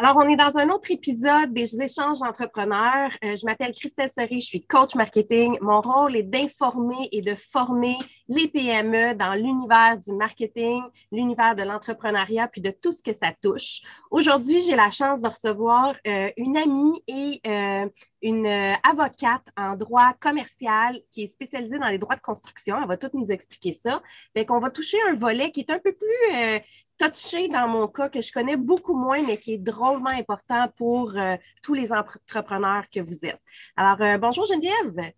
[0.00, 3.10] Alors, on est dans un autre épisode des échanges d'entrepreneurs.
[3.24, 5.58] Euh, je m'appelle Christelle Seri, je suis coach marketing.
[5.60, 7.96] Mon rôle est d'informer et de former
[8.28, 13.32] les PME dans l'univers du marketing, l'univers de l'entrepreneuriat, puis de tout ce que ça
[13.42, 13.80] touche.
[14.12, 17.88] Aujourd'hui, j'ai la chance de recevoir euh, une amie et euh,
[18.22, 18.46] une
[18.88, 22.76] avocate en droit commercial qui est spécialisée dans les droits de construction.
[22.80, 24.00] Elle va tout nous expliquer ça.
[24.32, 26.62] Fait qu'on va toucher un volet qui est un peu plus
[26.98, 31.16] touché dans mon cas, que je connais beaucoup moins, mais qui est drôlement important pour
[31.16, 33.40] euh, tous les entrepreneurs que vous êtes.
[33.76, 35.12] Alors, euh, bonjour Geneviève.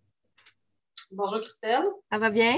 [1.13, 1.85] Bonjour Christelle.
[2.11, 2.55] Ça va bien?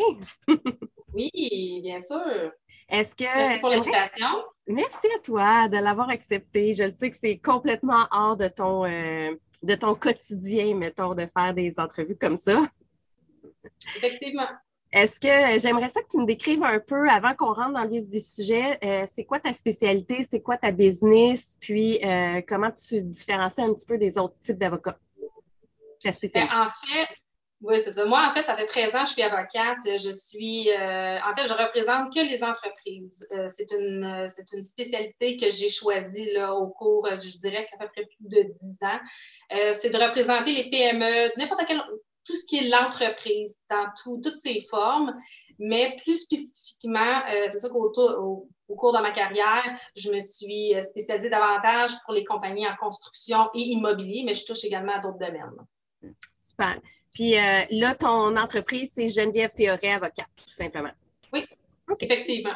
[1.13, 2.51] oui, bien sûr.
[2.89, 3.23] Est-ce que.
[3.23, 4.27] Merci pour l'invitation.
[4.67, 6.73] Merci à toi de l'avoir accepté.
[6.73, 11.53] Je sais que c'est complètement hors de ton, euh, de ton quotidien, mettons, de faire
[11.53, 12.61] des entrevues comme ça.
[13.95, 14.47] Effectivement.
[14.93, 17.89] Est-ce que j'aimerais ça que tu me décrives un peu, avant qu'on rentre dans le
[17.89, 22.69] vif du sujet, euh, c'est quoi ta spécialité, c'est quoi ta business, puis euh, comment
[22.69, 24.99] tu différencies un petit peu des autres types d'avocats?
[25.99, 26.53] Ta spécialité.
[26.53, 27.07] En fait,
[27.61, 28.05] oui, c'est ça.
[28.05, 29.77] Moi, en fait, ça fait 13 ans que je suis avocate.
[29.83, 33.25] Je suis, euh, en fait, je représente que les entreprises.
[33.47, 37.91] c'est une, c'est une spécialité que j'ai choisie là, au cours, je dirais qu'à peu
[37.91, 38.99] près plus de 10 ans.
[39.73, 41.81] c'est de représenter les PME, n'importe quelle
[42.25, 45.15] tout ce qui est l'entreprise dans toutes ses formes,
[45.59, 49.63] mais plus spécifiquement, euh, c'est ça qu'au au, cours de ma carrière,
[49.95, 54.45] je me suis euh, spécialisée davantage pour les compagnies en construction et immobilier, mais je
[54.45, 55.51] touche également à d'autres domaines.
[56.47, 56.79] Super.
[57.13, 60.91] Puis euh, là, ton entreprise, c'est Geneviève Théoré, avocate, tout simplement.
[61.31, 61.45] Oui,
[61.99, 62.55] effectivement.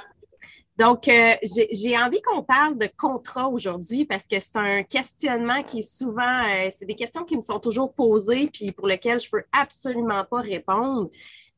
[0.77, 1.33] Donc, euh,
[1.71, 6.43] j'ai envie qu'on parle de contrat aujourd'hui parce que c'est un questionnement qui est souvent,
[6.47, 10.23] euh, c'est des questions qui me sont toujours posées puis pour lesquelles je peux absolument
[10.23, 11.09] pas répondre.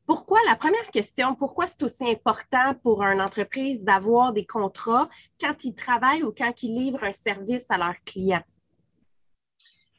[0.05, 5.09] Pourquoi, la première question, pourquoi c'est aussi important pour une entreprise d'avoir des contrats
[5.39, 8.43] quand ils travaillent ou quand ils livrent un service à leurs clients?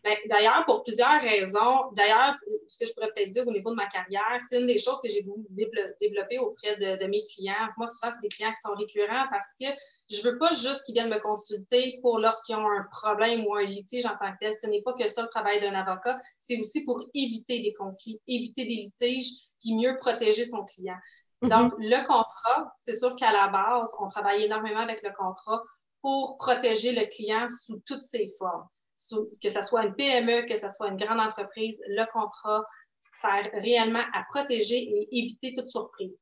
[0.03, 2.35] Ben, d'ailleurs, pour plusieurs raisons, d'ailleurs,
[2.67, 4.99] ce que je pourrais peut-être dire au niveau de ma carrière, c'est une des choses
[5.03, 7.69] que j'ai voulu développer auprès de, mes clients.
[7.77, 9.67] Moi, souvent, c'est des clients qui sont récurrents parce que
[10.09, 13.63] je veux pas juste qu'ils viennent me consulter pour lorsqu'ils ont un problème ou un
[13.63, 14.55] litige en tant que tel.
[14.55, 18.21] Ce n'est pas que ça le travail d'un avocat, c'est aussi pour éviter des conflits,
[18.27, 20.97] éviter des litiges, puis mieux protéger son client.
[21.43, 21.49] Mm-hmm.
[21.49, 25.63] Donc, le contrat, c'est sûr qu'à la base, on travaille énormément avec le contrat
[26.01, 28.67] pour protéger le client sous toutes ses formes
[29.43, 32.65] que ce soit une PME, que ce soit une grande entreprise, le contrat
[33.21, 36.17] sert réellement à protéger et éviter toute surprise.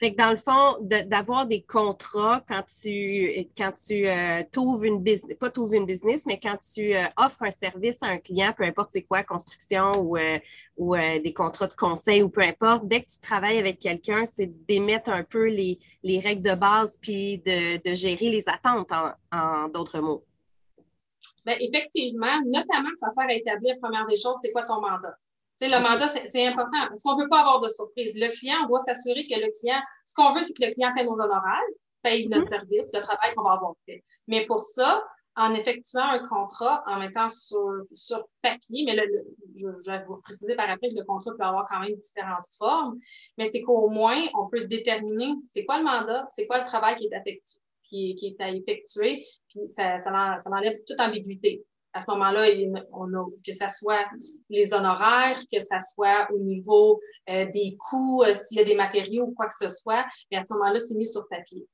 [0.00, 4.44] Fait que dans le fond, d'avoir des contrats quand tu quand tu euh,
[4.84, 8.18] une business, pas t'ouvres une business, mais quand tu euh, offres un service à un
[8.18, 10.38] client, peu importe c'est quoi, construction ou, euh,
[10.76, 14.46] ou des contrats de conseil ou peu importe, dès que tu travailles avec quelqu'un, c'est
[14.66, 18.92] d'émettre un peu les, les, règles de base puis de, de gérer les attentes
[19.32, 20.27] en d'autres mots.
[21.48, 25.16] Bien, effectivement, notamment, ça sert à établir, première des choses, c'est quoi ton mandat?
[25.60, 28.12] le mandat, c'est important parce qu'on ne veut pas avoir de surprise.
[28.14, 30.92] Le client, on doit s'assurer que le client, ce qu'on veut, c'est que le client
[30.94, 31.62] paye nos honoraires,
[32.02, 32.48] paye notre mm-hmm.
[32.48, 34.04] service, le travail qu'on va avoir fait.
[34.28, 35.02] Mais pour ça,
[35.36, 38.96] en effectuant un contrat, en mettant sur, sur papier, mais
[39.56, 42.98] je, vais vous préciser par après que le contrat peut avoir quand même différentes formes,
[43.38, 46.94] mais c'est qu'au moins, on peut déterminer c'est quoi le mandat, c'est quoi le travail
[46.96, 51.64] qui est effectué qui, est à effectuer, puis ça, ça, enlève toute ambiguïté.
[51.94, 52.46] À ce moment-là,
[52.92, 54.06] on a, que ce soit
[54.50, 58.74] les honoraires, que ce soit au niveau euh, des coûts, euh, s'il y a des
[58.74, 61.66] matériaux ou quoi que ce soit, et à ce moment-là, c'est mis sur papier.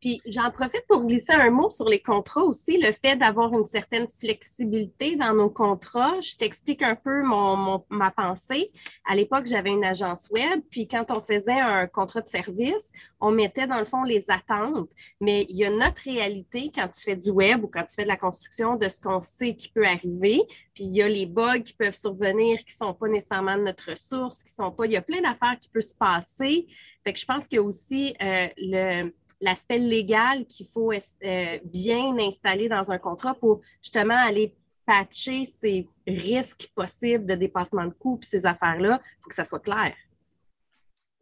[0.00, 3.66] Puis j'en profite pour glisser un mot sur les contrats aussi, le fait d'avoir une
[3.66, 6.18] certaine flexibilité dans nos contrats.
[6.22, 8.72] Je t'explique un peu mon, ma pensée.
[9.06, 12.90] À l'époque, j'avais une agence web, puis quand on faisait un contrat de service,
[13.20, 14.88] on mettait dans le fond les attentes.
[15.20, 18.04] Mais il y a notre réalité quand tu fais du web ou quand tu fais
[18.04, 20.40] de la construction de ce qu'on sait qui peut arriver.
[20.74, 23.64] Puis il y a les bugs qui peuvent survenir qui ne sont pas nécessairement de
[23.64, 24.86] notre ressource, qui sont pas.
[24.86, 26.66] Il y a plein d'affaires qui peuvent se passer.
[27.04, 31.58] Fait que je pense qu'il y a aussi euh, le l'aspect légal qu'il faut euh,
[31.64, 34.54] bien installer dans un contrat pour justement aller
[34.86, 39.00] patcher ces risques possibles de dépassement de coûts et ces affaires-là.
[39.02, 39.94] Il faut que ça soit clair.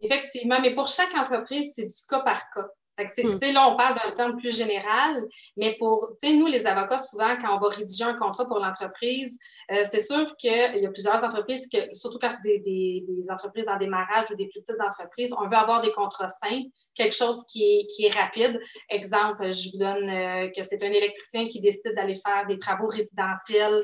[0.00, 2.68] Effectivement, mais pour chaque entreprise, c'est du cas par cas.
[2.98, 3.36] Hmm.
[3.52, 5.24] Là, on parle d'un terme plus général,
[5.56, 9.38] mais pour nous, les avocats, souvent, quand on va rédiger un contrat pour l'entreprise,
[9.70, 13.66] euh, c'est sûr qu'il y a plusieurs entreprises, que, surtout quand c'est des, des, entreprises
[13.68, 17.44] en démarrage ou des plus petites entreprises, on veut avoir des contrats simples, quelque chose
[17.46, 18.60] qui est, qui est rapide.
[18.90, 22.88] Exemple, je vous donne euh, que c'est un électricien qui décide d'aller faire des travaux
[22.88, 23.82] résidentiels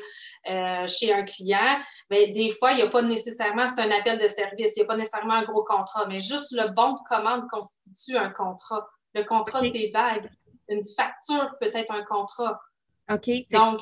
[0.50, 1.78] euh, chez un client.
[2.10, 4.82] Mais des fois, il n'y a pas nécessairement, c'est un appel de service, il n'y
[4.82, 8.86] a pas nécessairement un gros contrat, mais juste le bon de commande constitue un contrat.
[9.14, 10.28] Le contrat, c'est vague.
[10.68, 12.60] Une facture peut être un contrat.
[13.10, 13.30] OK.
[13.50, 13.80] Donc,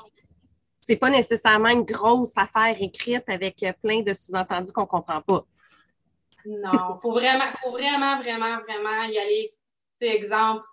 [0.77, 5.45] c'est pas nécessairement une grosse affaire écrite avec euh, plein de sous-entendus qu'on comprend pas.
[6.47, 9.51] Non, il faut vraiment, faut vraiment, vraiment, vraiment y aller.
[10.01, 10.65] exemple,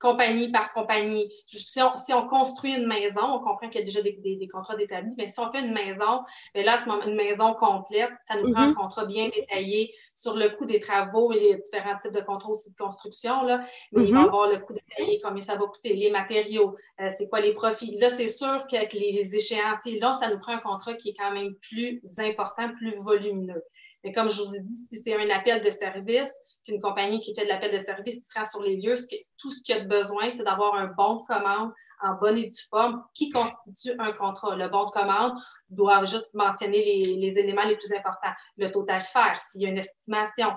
[0.00, 1.30] compagnie par compagnie.
[1.46, 1.80] Si
[2.14, 5.38] on, construit une maison, on comprend qu'il y a déjà des, contrats d'établi, mais si
[5.38, 6.24] on fait une maison,
[6.54, 8.74] bien là, une maison complète, ça nous prend un mm-hmm.
[8.74, 12.70] contrat bien détaillé sur le coût des travaux et les différents types de contrats aussi
[12.70, 13.42] de construction.
[13.42, 13.60] Là.
[13.92, 14.26] Mais il va y mm-hmm.
[14.26, 17.98] avoir le coût détaillé, combien ça va coûter, les matériaux, euh, c'est quoi les profits.
[18.00, 21.14] Là, c'est sûr qu'avec les, les échéanciers, là, ça nous prend un contrat qui est
[21.14, 23.62] quand même plus important, plus volumineux.
[24.04, 26.32] Mais comme je vous ai dit, si c'est un appel de service,
[26.64, 28.94] qu'une compagnie qui fait de l'appel de service sera sur les lieux,
[29.38, 32.38] tout ce qu'il y a de besoin, c'est d'avoir un bon de commande en bonne
[32.38, 34.56] et due forme qui constitue un contrat.
[34.56, 35.32] Le bon de commande
[35.68, 38.32] doit juste mentionner les, les éléments les plus importants.
[38.56, 40.50] Le taux tarifaire, s'il y a une estimation.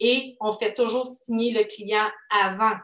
[0.00, 2.76] Et on fait toujours signer le client avant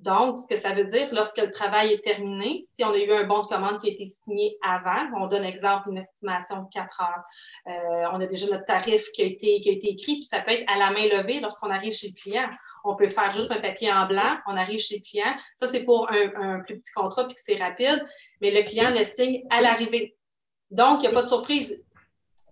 [0.00, 3.12] donc, ce que ça veut dire, lorsque le travail est terminé, si on a eu
[3.12, 6.68] un bon de commande qui a été signé avant, on donne exemple une estimation de
[6.72, 7.22] quatre heures.
[7.66, 10.40] Euh, on a déjà notre tarif qui a été, qui a été écrit, puis ça
[10.40, 12.48] peut être à la main levée lorsqu'on arrive chez le client.
[12.82, 15.34] On peut faire juste un papier en blanc, on arrive chez le client.
[15.54, 18.02] Ça, c'est pour un, un, plus petit contrat puis que c'est rapide,
[18.40, 20.16] mais le client le signe à l'arrivée.
[20.70, 21.78] Donc, il n'y a pas de surprise.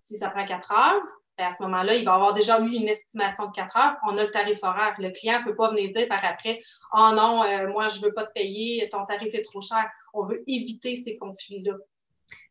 [0.03, 1.01] Si ça prend quatre heures,
[1.39, 3.97] à ce moment-là, il va avoir déjà eu une estimation de quatre heures.
[4.07, 4.95] On a le tarif horaire.
[4.99, 6.61] Le client ne peut pas venir dire par après
[6.93, 9.89] Oh non, euh, moi, je ne veux pas te payer, ton tarif est trop cher.
[10.13, 11.75] On veut éviter ces conflits-là.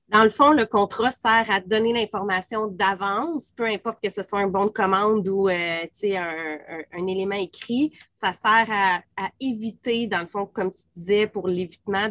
[0.09, 4.39] Dans le fond, le contrat sert à donner l'information d'avance, peu importe que ce soit
[4.39, 6.57] un bon de commande ou euh, un,
[6.93, 11.49] un, élément écrit, ça sert à, à, éviter, dans le fond, comme tu disais, pour
[11.49, 12.07] l'évitement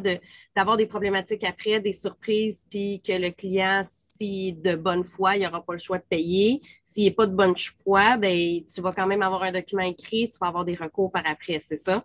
[0.54, 3.82] d'avoir des problématiques après, des surprises, puis que le client
[4.18, 6.60] si de bonne foi, il n'y aura pas le choix de payer.
[6.84, 10.28] S'il n'est pas de bonne foi, ben, tu vas quand même avoir un document écrit,
[10.28, 12.04] tu vas avoir des recours par après, c'est ça?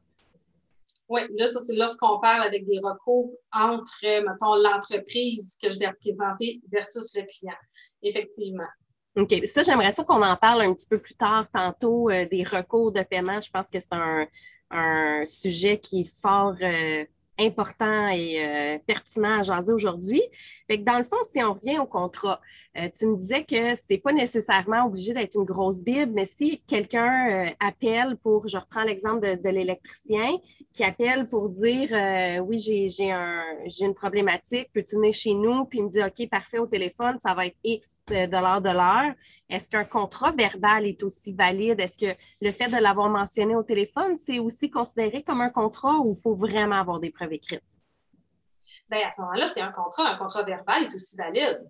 [1.10, 5.88] Oui, là, ça, c'est lorsqu'on parle avec des recours entre, mettons, l'entreprise que je vais
[5.88, 7.58] représenter versus le client.
[8.02, 8.70] Effectivement.
[9.18, 9.46] OK.
[9.46, 12.94] Ça, j'aimerais ça qu'on en parle un petit peu plus tard, tantôt, euh, des recours
[12.94, 13.42] de paiement.
[13.42, 16.56] Je pense que c'est un, sujet qui est fort.
[16.62, 17.04] Euh,
[17.42, 20.22] important et euh, pertinent à jaser aujourd'hui.
[20.70, 22.40] Fait que dans le fond, si on revient au contrat,
[22.78, 26.62] euh, tu me disais que c'est pas nécessairement obligé d'être une grosse Bible, mais si
[26.68, 30.38] quelqu'un euh, appelle pour, je reprends l'exemple de, l'électricien,
[30.74, 31.90] qui appelle pour dire
[32.46, 33.44] oui, j'ai un,
[33.82, 35.66] une problématique, peux-tu venir chez nous?
[35.66, 39.14] Puis il me dit OK, parfait au téléphone, ça va être X dollars de l'heure.
[39.50, 41.82] Est-ce qu'un contrat verbal est aussi valide?
[41.82, 45.98] Est-ce que le fait de l'avoir mentionné au téléphone, c'est aussi considéré comme un contrat
[46.00, 47.82] ou il faut vraiment avoir des preuves écrites?
[48.90, 50.10] Bien, à ce moment-là, c'est un contrat.
[50.10, 51.70] Un contrat verbal est aussi valide.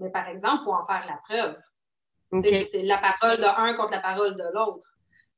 [0.00, 1.56] Mais par exemple, il faut en faire la preuve.
[2.42, 4.86] C'est la parole de un contre la parole de l'autre.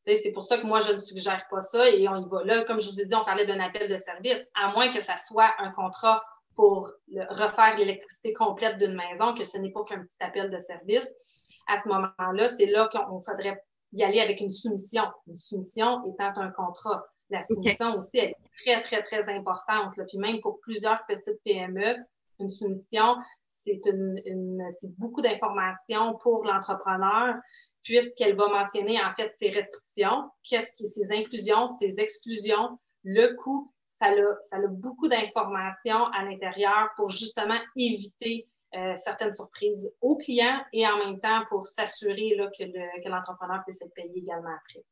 [0.04, 2.44] C'est pour ça que moi, je ne suggère pas ça et on y va.
[2.44, 5.00] Là, comme je vous ai dit, on parlait d'un appel de service, à moins que
[5.00, 6.22] ça soit un contrat
[6.54, 6.90] pour
[7.30, 11.48] refaire l'électricité complète d'une maison, que ce n'est pas qu'un petit appel de service.
[11.68, 13.62] À ce moment-là, c'est là qu'on faudrait
[13.92, 15.04] y aller avec une soumission.
[15.28, 17.04] Une soumission étant un contrat.
[17.30, 19.94] La soumission aussi, elle est très, très, très importante.
[20.08, 21.96] Puis même pour plusieurs petites PME,
[22.40, 23.16] une soumission,
[23.64, 27.34] c'est beaucoup d'informations pour l'entrepreneur
[27.82, 33.72] puisqu'elle va mentionner en fait ses restrictions, qu'est-ce ses inclusions, ses exclusions, le coût.
[33.86, 40.60] Ça a, ça beaucoup d'informations à l'intérieur pour justement éviter euh, certaines surprises aux clients
[40.72, 44.84] et en même temps pour s'assurer que l'entrepreneur puisse être payé également après.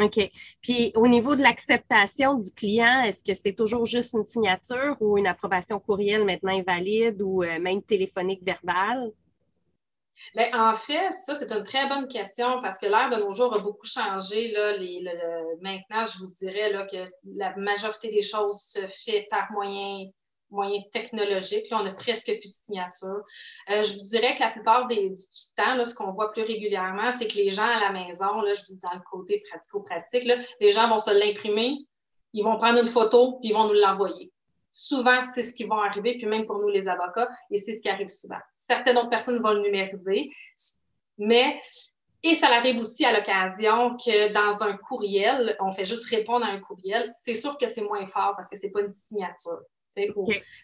[0.00, 0.30] OK.
[0.60, 5.18] Puis au niveau de l'acceptation du client, est-ce que c'est toujours juste une signature ou
[5.18, 9.12] une approbation courriel maintenant invalide ou euh, même téléphonique verbale?
[10.34, 13.54] Bien, en fait, ça, c'est une très bonne question parce que l'ère de nos jours
[13.54, 14.52] a beaucoup changé.
[14.52, 14.76] Là,
[15.60, 20.08] maintenant, je vous dirais là, que la majorité des choses se fait par moyen
[20.54, 21.68] moyens technologiques.
[21.70, 23.22] Là, on a presque plus de signatures.
[23.70, 24.96] Euh, je vous dirais que la plupart du
[25.56, 28.60] temps, ce qu'on voit plus régulièrement, c'est que les gens à la maison, là, je
[28.60, 30.24] vous dis dans le côté pratico-pratique,
[30.60, 31.78] les gens vont se l'imprimer,
[32.32, 34.32] ils vont prendre une photo, puis ils vont nous l'envoyer.
[34.70, 37.82] Souvent, c'est ce qui va arriver, puis même pour nous, les avocats, et c'est ce
[37.82, 38.40] qui arrive souvent.
[38.56, 40.30] Certaines autres personnes vont le numériser,
[41.18, 41.60] mais
[42.26, 46.48] et ça arrive aussi à l'occasion que dans un courriel, on fait juste répondre à
[46.48, 47.12] un courriel.
[47.22, 49.60] C'est sûr que c'est moins fort parce que c'est pas une signature.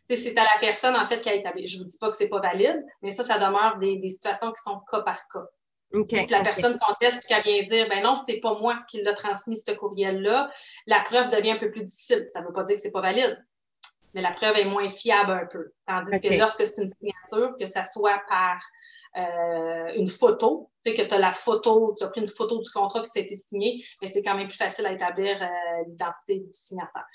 [0.06, 1.66] C'est à la personne, en fait, qui a établi.
[1.66, 4.08] Je ne vous dis pas que ce n'est pas valide, mais ça, ça demeure des,
[4.08, 5.46] situations qui sont cas par cas.
[5.92, 9.14] Si la personne conteste et qu'elle vient dire, ben non, c'est pas moi qui l'ai
[9.14, 10.50] transmis, ce courriel-là,
[10.86, 12.28] la preuve devient un peu plus difficile.
[12.32, 13.44] Ça ne veut pas dire que c'est pas valide,
[14.14, 15.72] mais la preuve est moins fiable un peu.
[15.86, 18.60] Tandis que lorsque c'est une signature, que ça soit par
[19.16, 22.60] euh, une photo, tu sais, que tu as la photo, tu as pris une photo
[22.60, 25.42] du contrat que ça a été signé, mais c'est quand même plus facile à établir
[25.42, 27.06] euh, l'identité du signataire.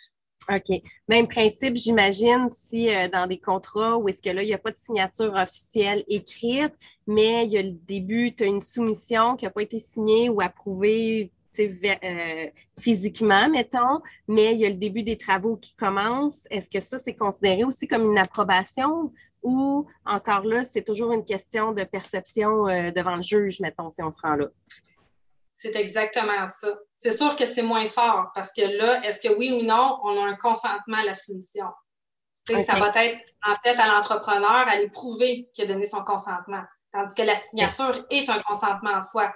[0.49, 0.81] OK.
[1.07, 4.59] Même principe, j'imagine, si euh, dans des contrats où est-ce que là, il n'y a
[4.59, 6.73] pas de signature officielle écrite,
[7.07, 10.29] mais il y a le début, tu as une soumission qui n'a pas été signée
[10.29, 12.47] ou approuvée euh,
[12.77, 16.45] physiquement, mettons, mais il y a le début des travaux qui commencent.
[16.49, 19.11] Est-ce que ça, c'est considéré aussi comme une approbation
[19.41, 24.01] ou encore là, c'est toujours une question de perception euh, devant le juge, mettons, si
[24.01, 24.47] on se rend là?
[25.55, 26.67] C'est exactement ça.
[26.95, 30.21] C'est sûr que c'est moins fort parce que là, est-ce que oui ou non, on
[30.21, 31.67] a un consentement à la soumission?
[32.45, 36.61] Ça va être en fait à l'entrepreneur à lui prouver qu'il a donné son consentement.
[36.91, 39.33] Tandis que la signature est un consentement en soi.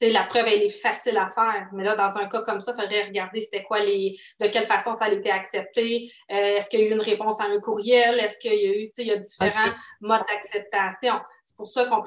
[0.00, 1.68] la preuve, elle est facile à faire.
[1.72, 4.66] Mais là, dans un cas comme ça, il faudrait regarder c'était quoi les, de quelle
[4.66, 6.10] façon ça a été accepté.
[6.32, 8.18] Euh, est-ce qu'il y a eu une réponse à un courriel?
[8.18, 11.20] Est-ce qu'il y a eu, il y a différents modes d'acceptation?
[11.44, 12.02] C'est pour ça qu'on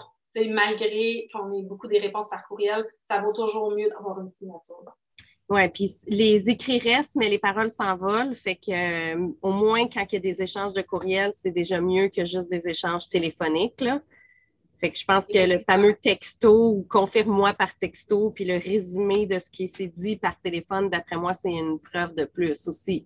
[0.50, 4.84] malgré qu'on ait beaucoup des réponses par courriel, ça vaut toujours mieux d'avoir une signature.
[5.50, 8.36] Oui, puis les écrits restent, mais les paroles s'envolent.
[8.36, 8.72] Fait que
[9.16, 12.26] euh, au moins, quand il y a des échanges de courriel, c'est déjà mieux que
[12.26, 13.80] juste des échanges téléphoniques.
[13.80, 14.02] Là.
[14.80, 19.26] Fait que je pense que le fameux texto ou confirme-moi par texto, puis le résumé
[19.26, 23.06] de ce qui s'est dit par téléphone, d'après moi, c'est une preuve de plus aussi.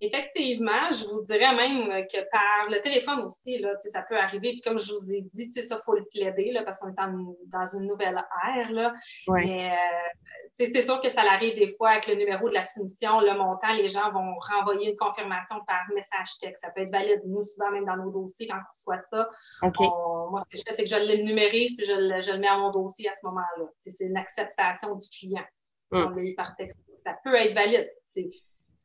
[0.00, 4.52] Effectivement, je vous dirais même que par le téléphone aussi, là, ça peut arriver.
[4.52, 7.46] Puis comme je vous ai dit, ça, il faut le plaider là, parce qu'on est
[7.46, 8.72] dans une nouvelle ère.
[8.72, 8.94] Là.
[9.28, 13.20] Mais euh, c'est sûr que ça arrive des fois avec le numéro de la soumission,
[13.20, 16.62] le montant, les gens vont renvoyer une confirmation par message texte.
[16.62, 17.22] Ça peut être valide.
[17.26, 19.28] Nous, souvent, même dans nos dossiers, quand on reçoit ça,
[19.62, 22.38] moi, ce que je fais, c'est que je le numérise puis je le, je le,
[22.38, 23.64] mets à mon dossier à ce moment-là.
[23.78, 25.44] C'est une acceptation du client.
[25.90, 26.14] Hum.
[26.36, 26.76] par texte.
[27.02, 27.90] Ça peut être valide.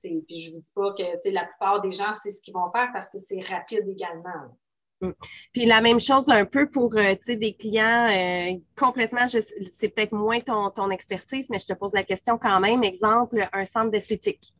[0.10, 2.72] Puis je ne vous dis pas que la plupart des gens, c'est ce qu'ils vont
[2.72, 4.57] faire parce que c'est rapide également.
[5.01, 5.12] Mm.
[5.53, 10.39] Puis la même chose un peu pour euh, des clients euh, complètement, c'est peut-être moins
[10.39, 12.83] ton, ton expertise, mais je te pose la question quand même.
[12.83, 14.53] Exemple, un centre d'esthétique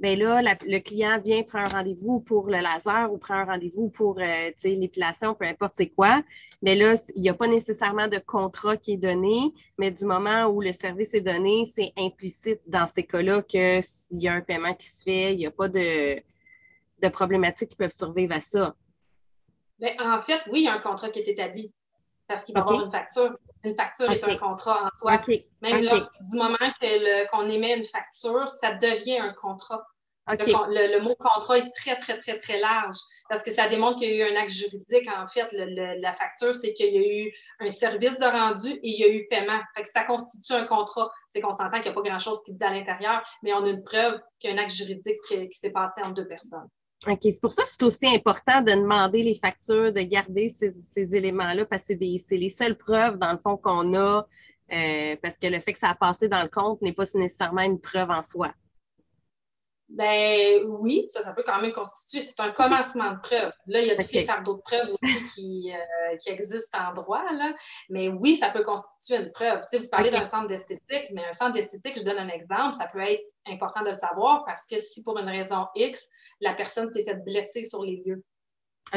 [0.00, 3.88] bien là, le client vient prendre un rendez-vous pour le laser ou prend un rendez-vous
[3.88, 6.22] pour euh, l'épilation, peu importe c'est quoi.
[6.62, 10.46] Mais là, il n'y a pas nécessairement de contrat qui est donné, mais du moment
[10.46, 14.74] où le service est donné, c'est implicite dans ces cas-là qu'il y a un paiement
[14.74, 18.74] qui se fait, il n'y a pas de, de problématiques qui peuvent survivre à ça.
[19.78, 21.72] Bien, en fait, oui, il y a un contrat qui est établi
[22.28, 23.36] parce qu'il va y avoir une facture.
[23.64, 25.20] Une facture est un contrat en soi.
[25.62, 26.56] Même du moment
[27.32, 29.84] qu'on émet une facture, ça devient un contrat.
[30.30, 32.98] Le, mot contrat est très, très, très, très large
[33.30, 35.08] parce que ça démontre qu'il y a eu un acte juridique.
[35.16, 39.00] En fait, la facture, c'est qu'il y a eu un service de rendu et il
[39.00, 39.60] y a eu paiement.
[39.84, 41.10] ça constitue un contrat.
[41.30, 43.70] C'est qu'on s'entend qu'il n'y a pas grand-chose qui dit à l'intérieur, mais on a
[43.70, 46.68] une preuve qu'il y a un acte juridique qui s'est passé entre deux personnes.
[47.08, 50.74] OK, c'est pour ça que c'est aussi important de demander les factures, de garder ces,
[51.14, 54.26] éléments-là, parce que c'est les seules preuves, dans le fond, qu'on a,
[54.72, 57.62] euh, parce que le fait que ça a passé dans le compte n'est pas nécessairement
[57.62, 58.52] une preuve en soi.
[59.88, 62.20] Ben oui, ça, ça peut quand même constituer.
[62.20, 63.52] C'est un commencement de preuve.
[63.66, 66.92] Là, il y a tous les fardeaux de preuve aussi qui, euh, qui, existent en
[66.92, 67.54] droit, là.
[67.88, 69.60] Mais oui, ça peut constituer une preuve.
[69.62, 72.76] Tu sais, vous parlez d'un centre d'esthétique, mais un centre d'esthétique, je donne un exemple,
[72.76, 76.06] ça peut être important de le savoir parce que si pour une raison X,
[76.40, 78.22] la personne s'est faite blesser sur les lieux.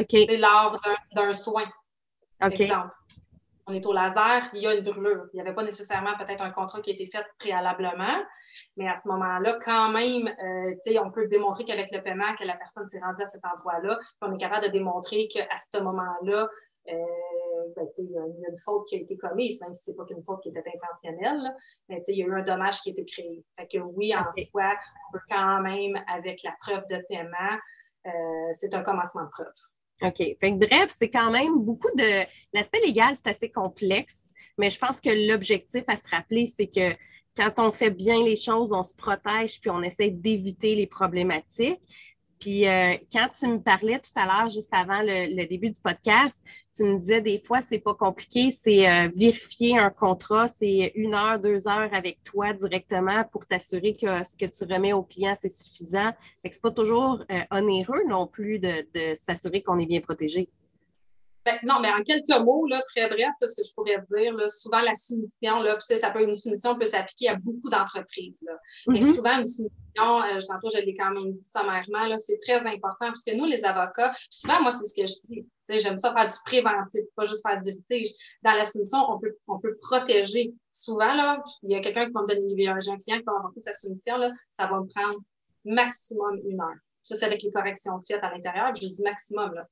[0.09, 0.77] C'est lors
[1.15, 1.65] d'un soin.
[2.41, 2.93] Exemple
[3.67, 5.27] on est au laser, il y a une brûlure.
[5.33, 8.23] Il n'y avait pas nécessairement peut-être un contrat qui a été fait préalablement,
[8.77, 12.55] mais à ce moment-là, quand même, euh, on peut démontrer qu'avec le paiement, que la
[12.55, 16.49] personne s'est rendue à cet endroit-là, on est capable de démontrer qu'à ce moment-là,
[16.87, 16.93] euh,
[17.75, 20.05] ben, il y a une faute qui a été commise, même si ce n'est pas
[20.05, 21.55] qu'une faute qui était intentionnelle,
[21.89, 23.43] mais il y a eu un dommage qui a été créé.
[23.57, 24.73] Fait que oui, en soi,
[25.09, 27.59] on peut quand même, avec la preuve de paiement,
[28.07, 28.09] euh,
[28.53, 29.53] c'est un commencement de preuve.
[30.03, 30.35] OK.
[30.39, 32.25] Fait bref, c'est quand même beaucoup de.
[32.53, 36.95] L'aspect légal, c'est assez complexe, mais je pense que l'objectif à se rappeler, c'est que
[37.35, 41.79] quand on fait bien les choses, on se protège puis on essaie d'éviter les problématiques.
[42.39, 46.41] Puis euh, quand tu me parlais tout à l'heure, juste avant le, début du podcast,
[46.73, 51.13] tu me disais des fois, c'est pas compliqué, c'est euh, vérifier un contrat, c'est une
[51.13, 55.35] heure, deux heures avec toi directement pour t'assurer que ce que tu remets au client,
[55.39, 56.11] c'est suffisant.
[56.41, 60.01] Fait que c'est pas toujours euh, onéreux non plus de, de s'assurer qu'on est bien
[60.01, 60.49] protégé.
[61.43, 64.47] Ben, non, mais en quelques mots, là, très bref, ce que je pourrais dire, là,
[64.47, 68.45] souvent la soumission, là, ça peut, une soumission peut s'appliquer à beaucoup d'entreprises.
[68.87, 69.15] Mais mm-hmm.
[69.15, 73.23] souvent, une soumission, euh, tantôt je l'ai quand même dit sommairement, c'est très important parce
[73.23, 75.47] que nous, les avocats, souvent, moi, c'est ce que je dis.
[75.69, 78.09] J'aime ça faire du préventif, pas juste faire du litige.
[78.43, 80.53] Dans la soumission, on peut, on peut protéger.
[80.71, 83.51] Souvent, là, il y a quelqu'un qui va me donner, un client qui va avoir
[83.57, 85.19] sa soumission, là, ça va me prendre
[85.65, 86.75] maximum une heure.
[87.03, 88.75] Ça, c'est avec les corrections faites à l'intérieur.
[88.75, 89.55] Je dis maximum.
[89.55, 89.67] Là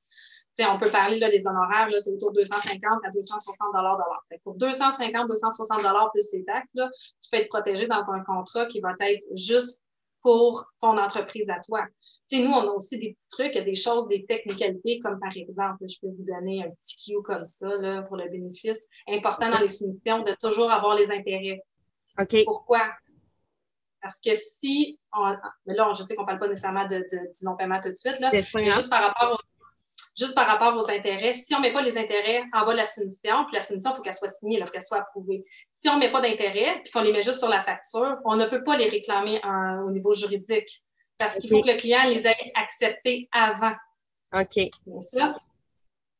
[0.66, 3.98] on peut parler là, des honoraires, c'est autour de 250 à 260 dollars
[4.44, 6.90] Pour 250, 260 dollars plus les taxes, là,
[7.20, 9.84] tu peux être protégé dans un contrat qui va être juste
[10.22, 11.86] pour ton entreprise à toi.
[12.32, 15.96] Nous, on a aussi des petits trucs, des choses, des technicalités, comme par exemple, je
[16.00, 18.76] peux vous donner un petit cue comme ça là, pour le bénéfice.
[19.08, 21.62] Important dans les soumissions de toujours avoir les intérêts.
[22.18, 22.44] OK.
[22.44, 22.82] Pourquoi?
[24.02, 25.34] Parce que si, on,
[25.66, 28.18] mais là, je sais qu'on ne parle pas nécessairement de, du non-paiement tout de suite,
[28.20, 29.40] là, mais juste par rapport
[30.20, 32.76] juste par rapport aux intérêts, si on ne met pas les intérêts en bas de
[32.76, 35.44] la soumission, puis la soumission, il faut qu'elle soit signée, il faut qu'elle soit approuvée.
[35.72, 38.36] Si on ne met pas d'intérêts, puis qu'on les met juste sur la facture, on
[38.36, 39.40] ne peut pas les réclamer
[39.86, 40.82] au niveau juridique
[41.18, 43.72] parce qu'il faut que le client les ait acceptés avant.
[44.34, 44.68] OK.
[45.00, 45.36] Ça,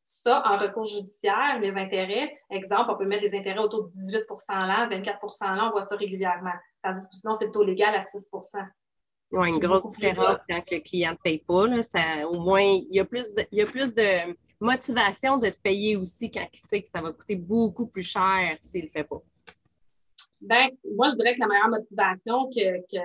[0.03, 4.27] ça, en recours judiciaire, les intérêts, exemple, on peut mettre des intérêts autour de 18%
[4.49, 6.53] l'an, 24% l'an, on voit ça régulièrement.
[6.83, 8.29] Tandis que sinon, c'est le taux légal à 6
[9.31, 11.67] oui, une grosse différence quand le client ne paye pas.
[11.67, 15.37] Là, ça, au moins, il y, a plus de, il y a plus de motivation
[15.37, 18.81] de te payer aussi quand il sait que ça va coûter beaucoup plus cher s'il
[18.81, 19.21] ne le fait pas.
[20.41, 23.01] Ben, moi, je dirais que la meilleure motivation que, que,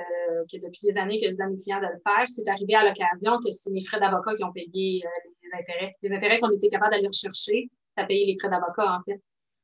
[0.50, 2.74] que depuis des années que je donne à mes clients de le faire, c'est d'arriver
[2.74, 5.94] à l'occasion que c'est mes frais d'avocat qui ont payé euh, les intérêts.
[6.02, 9.20] Les intérêts qu'on était capable d'aller rechercher, ça a payé les frais d'avocat, en fait.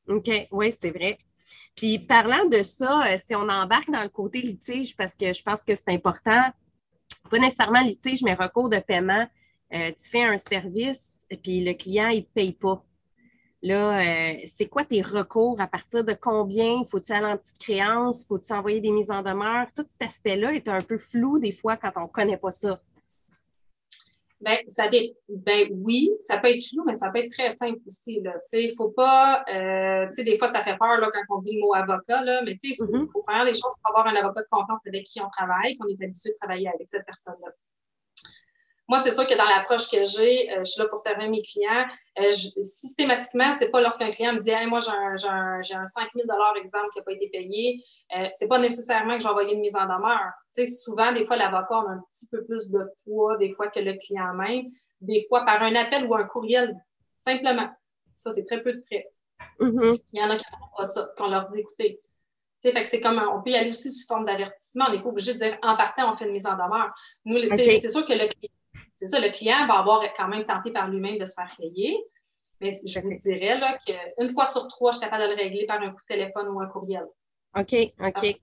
[0.06, 1.16] OK, oui, c'est vrai.
[1.76, 5.42] Puis parlant de ça, euh, si on embarque dans le côté litige, parce que je
[5.42, 6.50] pense que c'est important,
[7.30, 9.26] pas nécessairement litige, mais recours de paiement,
[9.72, 12.84] euh, tu fais un service puis le client, il ne te paye pas.
[13.62, 15.60] Là, euh, c'est quoi tes recours?
[15.60, 16.84] À partir de combien?
[16.84, 18.24] Faut-tu aller en petite créance?
[18.24, 19.68] Faut-tu envoyer des mises en demeure?
[19.74, 22.80] Tout cet aspect-là est un peu flou des fois quand on ne connaît pas ça.
[24.42, 24.84] Ben, ça
[25.28, 28.20] ben oui, ça peut être flou, mais ça peut être très simple aussi.
[28.20, 28.34] Là.
[28.52, 29.44] Il faut pas.
[29.48, 32.56] Euh, des fois, ça fait peur là, quand on dit le mot avocat, là, mais
[32.60, 33.10] il faut, mm-hmm.
[33.12, 35.86] faut faire des choses pour avoir un avocat de confiance avec qui on travaille, qu'on
[35.86, 37.52] est habitué de travailler avec cette personne-là.
[38.88, 41.42] Moi, c'est sûr que dans l'approche que j'ai, euh, je suis là pour servir mes
[41.42, 41.86] clients.
[42.18, 46.88] Euh, systématiquement, c'est pas lorsqu'un client me dit moi, j'ai un, un, 5 000 exemple
[46.92, 47.82] qui n'a pas été payé.
[48.16, 50.32] Euh, c'est pas nécessairement que j'ai envoyé une mise en demeure.
[50.54, 53.68] Tu sais, souvent, des fois, l'avocat a un petit peu plus de poids, des fois,
[53.68, 54.66] que le client même.
[55.00, 56.76] Des fois, par un appel ou un courriel,
[57.24, 57.70] simplement.
[58.14, 59.08] Ça, c'est très peu de frais.
[59.60, 60.02] Mm-hmm.
[60.12, 62.00] Il y en a qui n'ont pas ça, qu'on leur dit écoutez,
[62.70, 64.86] fait que c'est comme on peut y aller aussi sous forme d'avertissement.
[64.88, 66.92] On n'est pas obligé de dire en partant, on fait une mise en demeure.
[67.24, 68.52] Nous, c'est sûr que le client
[69.02, 71.98] c'est ça, le client va avoir quand même tenté par lui-même de se faire payer.
[72.60, 75.82] Mais je vous dirais qu'une fois sur trois, je suis capable de le régler par
[75.82, 77.04] un coup de téléphone ou un courriel.
[77.58, 78.40] OK, OK.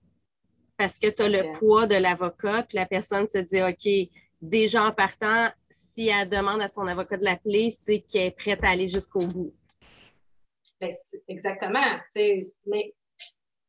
[0.76, 4.10] Parce que tu as le poids de l'avocat, puis la personne se dit OK,
[4.42, 8.62] déjà en partant, si elle demande à son avocat de l'appeler, c'est qu'elle est prête
[8.62, 9.54] à aller jusqu'au bout.
[10.78, 10.92] Ben,
[11.26, 11.98] exactement.
[12.66, 12.94] Mais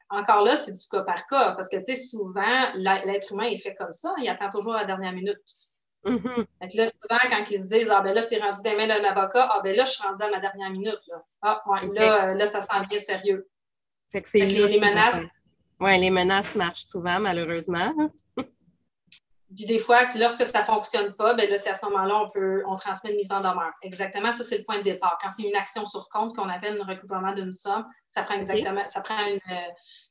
[0.10, 3.94] encore là, c'est du cas par cas, parce que souvent, l'être humain est fait comme
[3.94, 5.40] ça, il attend toujours la dernière minute.
[6.04, 6.46] Mm-hmm.
[6.78, 9.48] là, souvent, quand ils se disent Ah, ben là, c'est rendu des mains d'un avocat,
[9.52, 11.00] ah, ben là, je suis rendu à ma dernière minute.
[11.08, 11.24] Là.
[11.42, 13.48] Ah, ouais, là, euh, là, ça sent bien sérieux.
[14.12, 15.22] Fait que c'est les, menaces.
[15.80, 17.94] Oui, les menaces marchent souvent, malheureusement.
[19.56, 22.30] Puis des fois, lorsque ça ne fonctionne pas, ben là, c'est à ce moment-là, on
[22.30, 23.74] peut on transmet une mise en demeure.
[23.82, 25.18] Exactement, ça, c'est le point de départ.
[25.22, 28.88] Quand c'est une action sur compte qu'on appelle un recouvrement d'une somme, ça prend exactement,
[28.88, 29.40] ça prend une,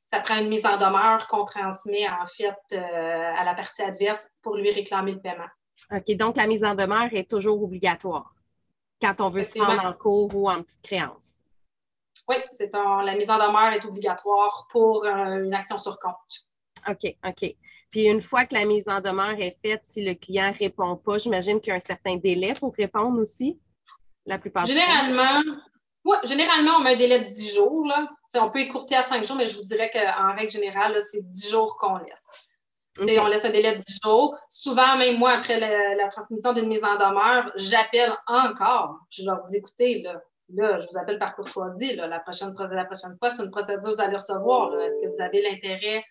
[0.04, 4.28] ça prend une mise en demeure qu'on transmet en fait euh, à la partie adverse
[4.42, 5.48] pour lui réclamer le paiement.
[5.92, 8.34] OK, donc la mise en demeure est toujours obligatoire
[9.00, 11.38] quand on veut se rendre en cours ou en petite créance.
[12.28, 16.46] Oui, c'est la mise en demeure est obligatoire pour euh, une action sur compte.
[16.88, 17.54] OK, OK.
[17.90, 20.96] Puis une fois que la mise en demeure est faite, si le client ne répond
[20.96, 23.58] pas, j'imagine qu'il y a un certain délai pour répondre aussi,
[24.26, 25.42] la plupart Généralement,
[26.04, 27.86] oui, généralement, on met un délai de 10 jours.
[27.86, 28.08] Là.
[28.36, 31.50] on peut écourter à 5 jours, mais je vous dirais qu'en règle générale, c'est 10
[31.50, 32.48] jours qu'on laisse.
[32.98, 34.36] On laisse un délai de 10 jours.
[34.48, 38.98] Souvent, même moi, après la, transmission d'une mise en demeure, j'appelle encore.
[39.10, 41.96] Je leur dis, écoutez, là, là je vous appelle par courtoisie.
[41.96, 44.74] Là, la, prochaine, la prochaine fois, c'est une procédure que vous allez recevoir.
[44.80, 46.04] Est-ce que vous avez l'intérêt?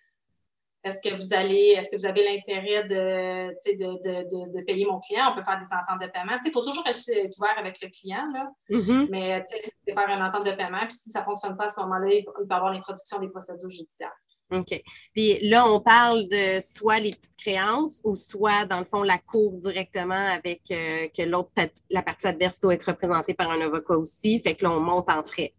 [0.82, 5.32] Est-ce que vous allez, est-ce que vous avez l'intérêt de, de, de, payer mon client?
[5.34, 6.40] On peut faire des ententes de paiement.
[6.46, 8.50] Il faut toujours être ouvert avec le client, là.
[8.70, 9.08] Mm-hmm.
[9.10, 9.46] Mais
[9.94, 10.80] faire une entente de paiement.
[10.88, 13.28] Puis si ça ne fonctionne pas à ce moment-là, il peut y avoir l'introduction des
[13.28, 14.16] procédures judiciaires.
[14.52, 14.82] OK.
[15.14, 19.20] Puis là, on parle de soit les petites créances ou soit, dans le fond, la
[19.20, 21.52] cour directement avec euh, que l'autre,
[21.92, 24.40] la partie adverse doit être représentée par un avocat aussi.
[24.40, 25.54] Fait que là, on monte en frais.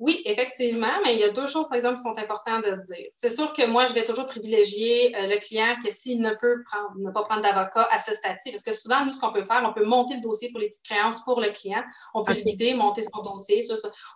[0.00, 3.06] Oui, effectivement, mais il y a deux choses, par exemple, qui sont importantes de dire.
[3.12, 6.62] C'est sûr que moi, je vais toujours privilégier euh, le client que s'il ne peut
[6.64, 9.44] prendre, ne pas prendre d'avocat à ce stade-ci, parce que souvent, nous, ce qu'on peut
[9.44, 11.82] faire, on peut monter le dossier pour les petites créances pour le client.
[12.14, 13.62] On peut le guider, monter son dossier.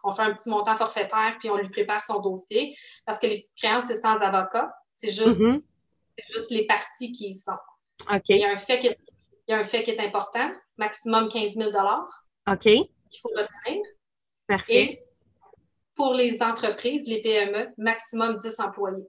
[0.04, 2.74] on fait un petit montant forfaitaire, puis on lui prépare son dossier.
[3.04, 4.72] Parce que les petites créances, c'est sans avocat.
[4.94, 5.68] C'est juste, mm-hmm.
[6.30, 7.52] juste les parties qui y sont.
[8.30, 8.98] Il, y a un fait qui est,
[9.48, 11.70] il y a un fait qui est important, maximum 15 000
[12.48, 12.62] OK.
[12.62, 13.82] Qu'il faut retenir.
[14.46, 15.03] Parfait
[15.94, 19.06] pour les entreprises, les PME, maximum 10 employés.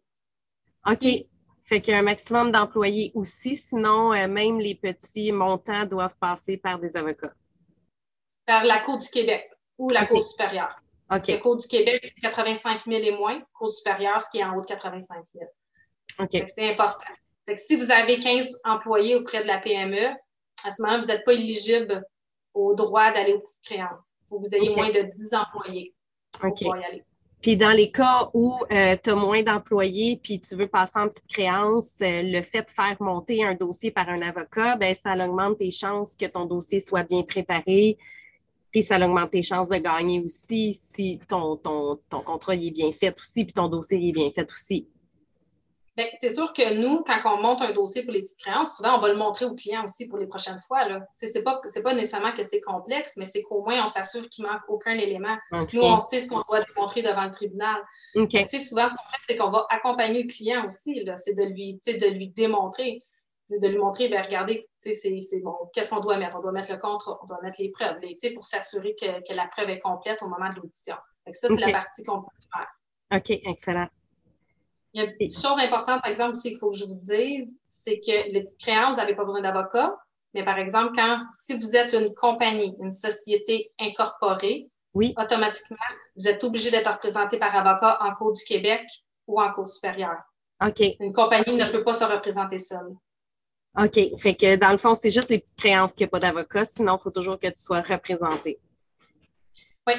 [0.85, 1.25] OK.
[1.63, 6.95] Fait qu'un maximum d'employés aussi, sinon euh, même les petits montants doivent passer par des
[6.95, 7.33] avocats.
[8.45, 10.79] Par la Cour du Québec ou la Cour supérieure.
[11.11, 11.27] OK.
[11.27, 13.41] La Cour du Québec, c'est 85 000 et moins.
[13.53, 15.45] Cour supérieure, ce qui est en haut de 85 000.
[16.19, 16.43] OK.
[16.55, 17.13] C'est important.
[17.47, 20.15] Fait que si vous avez 15 employés auprès de la PME,
[20.65, 22.05] à ce moment-là, vous n'êtes pas éligible
[22.53, 24.13] au droit d'aller aux petites créances.
[24.21, 25.94] Il faut que vous ayez moins de 10 employés
[26.37, 26.59] pour OK.
[26.59, 27.03] pouvoir y aller.
[27.45, 31.27] Puis dans les cas où tu as moins d'employés puis tu veux passer en petite
[31.27, 35.59] créance, euh, le fait de faire monter un dossier par un avocat, ben ça augmente
[35.59, 37.99] tes chances que ton dossier soit bien préparé.
[38.71, 42.91] Puis ça augmente tes chances de gagner aussi si ton, ton, ton contrat est bien
[42.91, 44.87] fait aussi, puis ton dossier est bien fait aussi.
[45.97, 48.97] Ben, c'est sûr que nous, quand on monte un dossier pour les petites créances, souvent,
[48.97, 50.85] on va le montrer au client aussi pour les prochaines fois.
[51.15, 54.61] Sais, C'est pas, nécessairement que c'est complexe, mais c'est qu'au moins, on s'assure qu'il manque
[54.67, 55.37] aucun élément.
[55.51, 57.81] Nous, on sait ce qu'on doit démontrer devant le tribunal.
[58.15, 58.29] OK.
[58.29, 61.01] Tu sais, souvent, ce qu'on fait, c'est qu'on va accompagner le client aussi.
[61.15, 63.01] C'est de lui, de démontrer,
[63.49, 66.37] de lui montrer, ben regardez, c'est, c'est bon, qu'est-ce qu'on doit mettre?
[66.37, 69.35] On doit mettre le contrat, on doit mettre les preuves, les, pour s'assurer que, que
[69.35, 70.95] la preuve est complète au moment de l'audition.
[71.31, 72.67] Ça, c'est la partie qu'on peut faire.
[73.17, 73.87] OK, excellent.
[74.95, 76.95] Il y a une petite chose importante, par exemple, aussi qu'il faut que je vous
[76.95, 79.93] dise, c'est que les petites créances, vous n'avez pas besoin d'avocat.
[80.33, 85.13] Mais par exemple, quand si vous êtes une compagnie, une société incorporée, Oui.
[85.17, 85.75] automatiquement,
[86.15, 88.83] vous êtes obligé d'être représenté par avocat en Cour du Québec
[89.27, 90.23] ou en Cour supérieure.
[90.65, 90.81] OK.
[91.01, 92.95] Une compagnie ne peut pas se représenter seule.
[93.77, 93.99] OK.
[94.17, 96.63] Fait que dans le fond, c'est juste les petites créances qu'il n'y a pas d'avocat,
[96.63, 98.59] sinon il faut toujours que tu sois représenté.
[99.87, 99.95] Oui.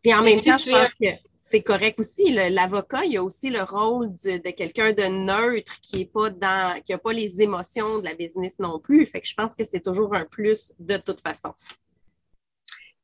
[0.00, 2.32] Puis en même si temps, je es pense que c'est correct aussi.
[2.32, 6.92] L'avocat, il a aussi le rôle de quelqu'un de neutre qui est pas dans, qui
[6.92, 9.06] n'a pas les émotions de la business non plus.
[9.06, 11.54] Fait que je pense que c'est toujours un plus de toute façon.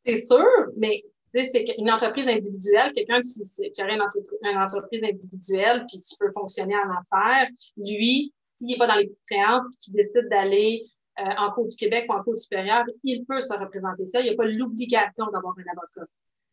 [0.05, 1.03] C'est sûr, mais
[1.35, 6.17] c'est qu'une entreprise individuelle, quelqu'un qui, qui aurait une entreprise, une entreprise individuelle puis qui
[6.19, 10.85] peut fonctionner en affaires, lui, s'il n'est pas dans les petites créances qu'il décide d'aller
[11.19, 14.21] euh, en Cour du Québec ou en Cour supérieure, il peut se représenter ça.
[14.21, 16.07] Il n'y a pas l'obligation d'avoir un avocat.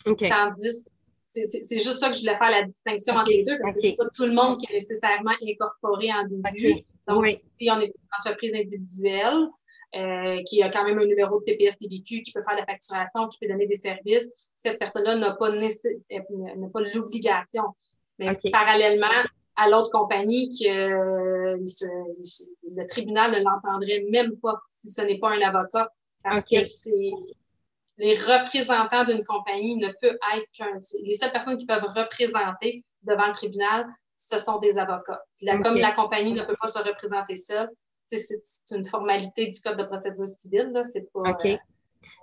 [0.06, 0.86] Tandis,
[1.32, 3.86] c'est juste ça que je voulais faire la distinction entre les deux, parce que ok.
[3.86, 6.84] c'est pas tout le monde qui est nécessairement incorporé en début.
[7.08, 7.39] Donc, Oui.
[7.56, 9.48] si on est une entreprise individuelle,
[9.96, 13.28] euh, qui a quand même un numéro de TPS TVQ, qui peut faire la facturation,
[13.28, 17.63] qui peut donner des services, cette personne-là n'a pas, euh, n'a pas l'obligation.
[18.17, 19.08] Mais parallèlement
[19.58, 25.32] à l'autre compagnie, que euh, le tribunal ne l'entendrait même pas si ce n'est pas
[25.32, 25.91] un avocat,
[26.24, 27.12] parce que c'est
[28.01, 30.75] les représentants d'une compagnie ne peuvent être qu'un.
[31.03, 33.85] Les seules personnes qui peuvent représenter devant le tribunal,
[34.17, 35.21] ce sont des avocats.
[35.37, 35.63] Puis là, OK.
[35.63, 37.69] Comme la compagnie ne peut pas se représenter seule,
[38.07, 40.71] c'est une formalité du Code de procédure civile.
[40.73, 40.83] Là.
[40.91, 41.31] C'est pas.
[41.31, 41.45] OK.
[41.45, 41.57] euh,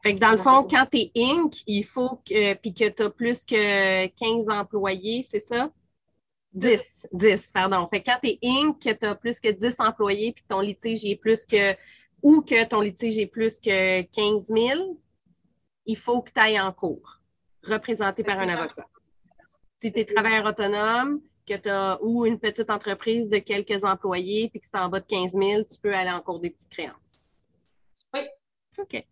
[0.03, 3.03] Fait que dans le fond, quand tu es Inc., il faut que, puis que tu
[3.05, 5.71] as plus que 15 employés, c'est ça?
[6.55, 6.81] 10.
[7.13, 7.89] 10, pardon.
[7.93, 10.49] Fait que quand tu es Inc., que tu as plus que 10 employés, puis que
[10.49, 11.77] ton litige est plus que,
[12.21, 14.99] ou que ton litige est plus que 15 000,
[15.89, 17.21] il faut que tu ailles en cours,
[17.65, 18.87] représenté par un avocat.
[19.81, 24.51] Si tu es travailleur autonome, que tu as, ou une petite entreprise de quelques employés,
[24.51, 26.71] puis que c'est en bas de 15 000, tu peux aller en cours des petites
[26.71, 27.31] créances.
[28.13, 28.21] Oui.
[28.79, 29.03] OK.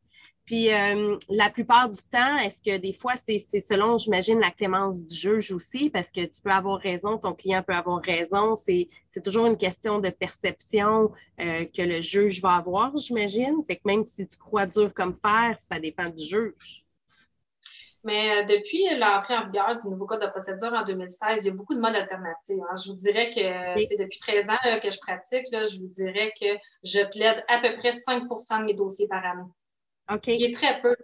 [0.47, 4.51] Puis euh, la plupart du temps, est-ce que des fois, c'est c'est selon, j'imagine, la
[4.51, 8.55] clémence du juge aussi, parce que tu peux avoir raison, ton client peut avoir raison.
[8.55, 13.57] C'est c'est toujours une question de perception euh, que le juge va avoir, j'imagine.
[13.67, 16.85] Fait que même si tu crois dur comme fer, ça dépend du juge.
[18.05, 21.51] Mais euh, depuis l'entrée en vigueur du nouveau Code de procédure en 2016, il y
[21.51, 22.57] a beaucoup de modes alternatifs.
[22.71, 22.75] hein.
[22.85, 23.87] Je vous dirais que Oui.
[23.89, 26.47] sais, depuis 13 ans là, que je pratique, là, je vous dirais que
[26.85, 29.43] je plaide à peu près 5% de mes dossiers par année,
[30.11, 30.21] OK.
[30.25, 30.97] ce qui est très peu.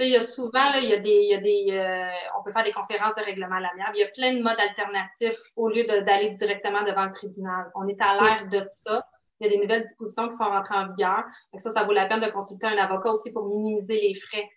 [0.00, 2.42] Il y a souvent, là, il y a des, il y a des euh, on
[2.42, 3.92] peut faire des conférences de règlement à l'amiable.
[3.96, 7.70] Il y a plein de modes alternatifs au lieu d'aller directement devant le tribunal.
[7.74, 9.06] On est à l'ère de ça.
[9.38, 11.24] Il y a des nouvelles dispositions qui sont rentrées en vigueur.
[11.56, 14.48] Ça, ça vaut la peine de consulter un avocat aussi pour minimiser les frais.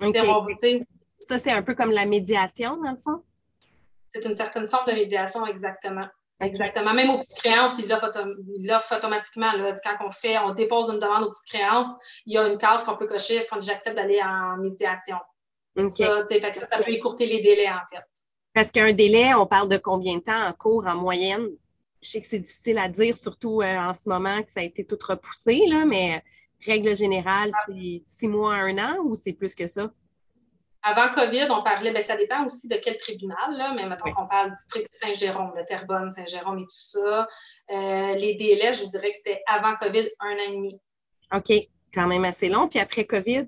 [0.00, 0.06] On
[0.42, 0.54] veut-
[1.20, 3.22] Ça, c'est un peu comme la médiation, dans le fond?
[4.06, 6.06] C'est une certaine forme de médiation, exactement.
[6.42, 6.92] Exactement.
[6.92, 9.52] Même aux petites créances, il l'offre autom- il l'offre automatiquement.
[9.52, 9.74] Là.
[9.84, 11.94] Quand on fait, on dépose une demande aux petites créances,
[12.26, 13.36] il y a une case qu'on peut cocher.
[13.36, 15.18] Est-ce qu'on j'accepte d'aller en médiation?
[15.76, 15.88] OK.
[15.88, 18.04] Ça, que ça, ça peut écourter les délais, en fait.
[18.54, 21.48] Parce qu'un délai, on parle de combien de temps en cours en moyenne?
[22.02, 24.64] Je sais que c'est difficile à dire, surtout euh, en ce moment que ça a
[24.64, 26.22] été tout repoussé, là, mais
[26.66, 29.90] règle générale, c'est six mois à un an ou c'est plus que ça?
[30.82, 34.12] Avant COVID, on parlait, ben, ça dépend aussi de quel tribunal, là, mais mettons Oui.
[34.14, 37.28] qu'on parle district Saint-Jérôme, le Terrebonne, Saint-Jérôme et tout ça.
[37.70, 40.80] Euh, les délais, je vous dirais que c'était avant COVID, un an et demi.
[41.32, 41.52] OK,
[41.94, 42.68] quand même assez long.
[42.68, 43.46] Puis après COVID?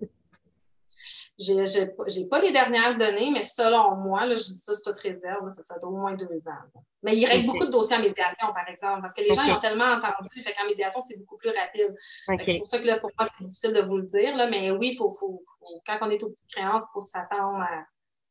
[1.38, 4.98] Je n'ai pas les dernières données, mais selon moi, là, je dis ça, c'est toute
[4.98, 6.80] réserve, ça, doit au moins deux ans.
[7.02, 9.60] Mais il règle beaucoup de dossiers en médiation, par exemple, parce que les gens ont
[9.60, 11.94] tellement entendu, fait qu'en médiation, c'est beaucoup plus rapide.
[12.42, 14.70] C'est pour ça que là, pour moi, c'est difficile de vous le dire, là, mais
[14.70, 15.42] oui, faut, faut,
[15.86, 17.84] quand on est aux petites créances, il faut s'attendre à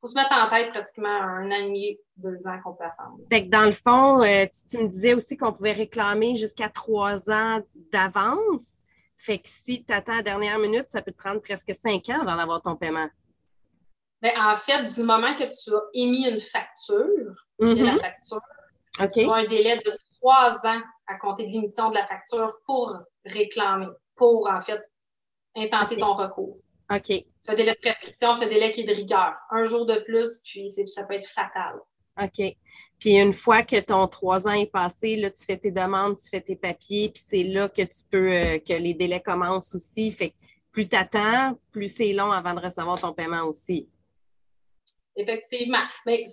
[0.04, 3.20] faut se mettre en tête pratiquement un an et demi, deux ans qu'on peut attendre.
[3.32, 7.30] Fait que dans le fond, euh, tu, me disais aussi qu'on pouvait réclamer jusqu'à trois
[7.30, 7.62] ans
[7.94, 8.83] d'avance.
[9.26, 12.10] Fait que si tu attends à la dernière minute, ça peut te prendre presque cinq
[12.10, 13.08] ans avant d'avoir ton paiement.
[14.22, 19.12] Bien, en fait, du moment que tu as émis une facture, la mm-hmm.
[19.14, 23.00] tu as un délai de trois ans à compter de l'émission de la facture pour
[23.24, 24.84] réclamer, pour en fait
[25.56, 26.58] intenter ton recours.
[26.94, 27.24] OK.
[27.40, 29.36] Ce délai de prescription, ce délai qui est de rigueur.
[29.52, 31.80] Un jour de plus, puis ça peut être fatal.
[32.22, 32.58] OK.
[33.04, 36.30] Puis une fois que ton trois ans est passé, là, tu fais tes demandes, tu
[36.30, 40.10] fais tes papiers, puis c'est là que tu peux, euh, que les délais commencent aussi.
[40.10, 40.36] Fait que
[40.72, 43.90] plus tu attends, plus c'est long avant de recevoir ton paiement aussi.
[45.18, 45.84] Effectivement.
[46.06, 46.28] Mais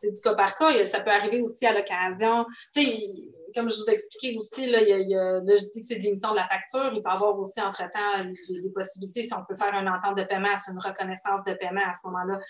[0.00, 0.86] c'est du cas par cas.
[0.86, 2.46] Ça peut arriver aussi à l'occasion.
[2.74, 3.12] Tu sais,
[3.54, 6.32] comme je vous expliquais aussi, là, il y a, je dis que c'est de l'émission
[6.32, 6.90] de la facture.
[6.92, 9.22] Il peut y avoir aussi, entre-temps, des, possibilités.
[9.22, 11.82] Si on peut faire une entente de paiement, c'est une reconnaissance de paiement.
[11.86, 12.40] À ce moment-là,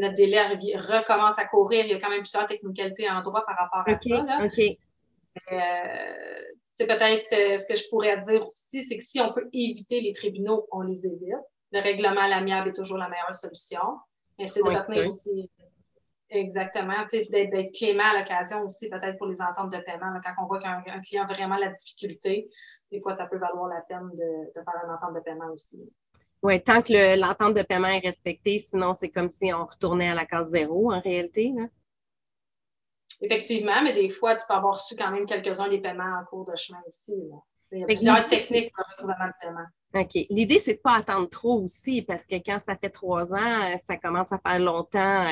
[0.00, 0.40] notre délai
[0.76, 1.84] recommence à courir.
[1.84, 4.22] Il y a quand même plusieurs technicalités en droit par rapport à ça.
[4.22, 4.44] Là.
[4.44, 4.52] OK.
[4.54, 4.78] c'est
[5.52, 10.00] euh, peut-être euh, ce que je pourrais dire aussi, c'est que si on peut éviter
[10.00, 11.34] les tribunaux, on les évite.
[11.72, 13.98] Le règlement à l'amiable est toujours la meilleure solution.
[14.38, 15.50] Mais c'est de retenir aussi
[16.34, 17.06] Exactement.
[17.12, 20.12] D'être clément à l'occasion aussi, peut-être pour les ententes de paiement.
[20.22, 22.48] quand on voit qu'un client a vraiment la difficulté,
[22.90, 25.80] des fois, ça peut valoir la peine de, faire une entente de paiement aussi.
[26.42, 30.14] Oui, tant que l'entente de paiement est respectée, sinon c'est comme si on retournait à
[30.14, 31.54] la case zéro en réalité.
[33.22, 36.44] Effectivement, mais des fois, tu peux avoir reçu quand même quelques-uns des paiements en cours
[36.44, 37.14] de chemin aussi.
[37.72, 39.66] Il y a plusieurs techniques pour le recouvrement de paiement.
[39.94, 40.26] OK.
[40.30, 43.78] L'idée, c'est de ne pas attendre trop aussi, parce que quand ça fait trois ans,
[43.86, 45.26] ça commence à faire longtemps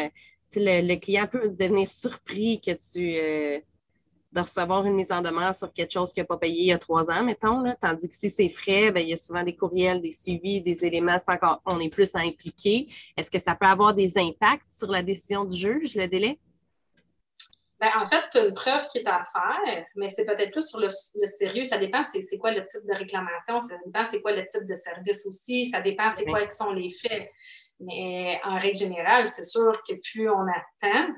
[0.57, 3.61] le, client peut devenir surpris que tu euh,
[4.33, 6.73] de recevoir une mise en demeure sur quelque chose qu'il n'a pas payé il y
[6.73, 7.65] a trois ans, mettons.
[7.81, 10.85] tandis que si c'est frais, ben, il y a souvent des courriels, des suivis, des
[10.85, 12.88] éléments, encore, on est plus impliqué.
[13.17, 16.38] Est-ce que ça peut avoir des impacts sur la décision du juge, le délai?
[17.79, 20.69] Ben, en fait, tu as une preuve qui est à faire, mais c'est peut-être plus
[20.69, 20.88] sur le,
[21.27, 21.65] sérieux.
[21.65, 24.77] Ça dépend c'est quoi le type de réclamation, ça dépend c'est quoi le type de
[24.77, 27.29] service aussi, ça dépend c'est quoi qui sont les faits?
[27.83, 31.12] Mais en règle générale, c'est sûr que plus on attend,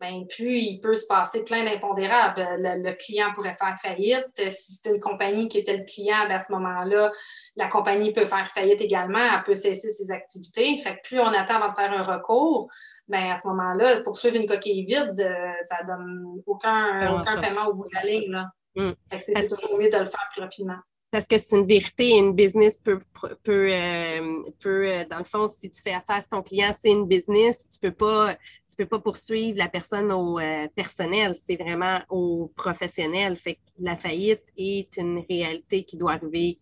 [0.00, 2.44] bien, plus il peut se passer plein d'impondérables.
[2.58, 4.26] Le, client pourrait faire faillite.
[4.50, 7.12] Si c'est une compagnie qui était le client, ben, à ce moment-là,
[7.56, 9.34] la compagnie peut faire faillite également.
[9.34, 10.76] Elle peut cesser ses activités.
[10.78, 12.68] Fait que plus on attend avant de faire un recours,
[13.08, 17.74] bien, à ce moment-là, poursuivre une coquille vide, euh, ça donne aucun, aucun paiement au
[17.74, 18.30] bout de la ligne.
[18.32, 18.46] Là.
[18.74, 18.92] Mm.
[19.18, 20.78] C'est toujours mieux de le faire plus rapidement
[21.12, 22.98] parce que c'est une vérité, une business peut,
[23.42, 26.90] peut, euh, peut, euh, dans le fond, si tu fais affaire à ton client, c'est
[26.90, 31.56] une business, tu peux pas, tu peux pas poursuivre la personne au euh, personnel, c'est
[31.56, 33.36] vraiment au professionnel.
[33.36, 36.58] Fait que la faillite est une réalité qui doit arriver,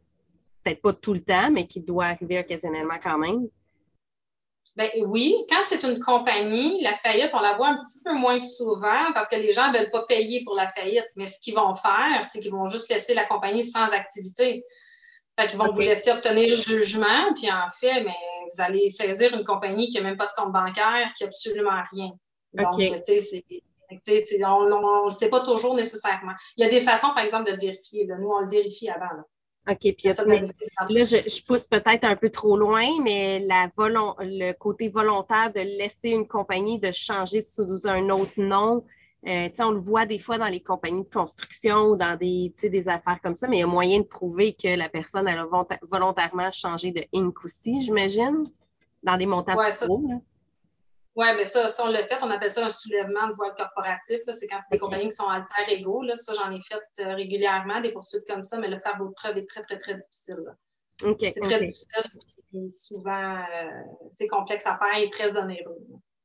[0.64, 3.46] peut-être pas tout le temps, mais qui doit arriver occasionnellement quand même.
[4.76, 8.38] Ben oui, quand c'est une compagnie, la faillite, on la voit un petit peu moins
[8.38, 11.06] souvent parce que les gens ne veulent pas payer pour la faillite.
[11.16, 14.64] Mais ce qu'ils vont faire, c'est qu'ils vont juste laisser la compagnie sans activité.
[15.38, 18.16] Fait qu'ils vont vous laisser obtenir le jugement, puis en fait, mais
[18.52, 21.82] vous allez saisir une compagnie qui n'a même pas de compte bancaire, qui n'a absolument
[21.90, 22.10] rien.
[22.52, 23.44] Donc, tu sais,
[24.44, 26.32] on ne le sait pas toujours nécessairement.
[26.56, 28.06] Il y a des façons, par exemple, de le vérifier.
[28.06, 29.22] Nous, on le vérifie avant.
[29.68, 29.78] OK.
[29.78, 35.60] Puis là, je, pousse peut-être un peu trop loin, mais la le côté volontaire de
[35.60, 38.84] laisser une compagnie de changer sous un autre nom,
[39.26, 42.88] euh, on le voit des fois dans les compagnies de construction ou dans des, des
[42.88, 45.46] affaires comme ça, mais il y a moyen de prouver que la personne a
[45.82, 48.44] volontairement changé de Inc aussi, j'imagine,
[49.02, 49.72] dans des montants ouais,
[51.16, 52.22] oui, mais ça, ça, on l'a fait.
[52.22, 54.20] On appelle ça un soulèvement de voile corporatif.
[54.32, 56.02] C'est quand c'est des compagnies qui sont alter égaux.
[56.02, 56.16] Là.
[56.16, 59.38] Ça, j'en ai fait euh, régulièrement, des poursuites comme ça, mais le faire vos preuves
[59.38, 60.44] est très, très, très difficile.
[60.98, 62.04] c'est très difficile.
[62.54, 63.70] et souvent, euh,
[64.14, 65.78] c'est complexe à faire et très onéreux.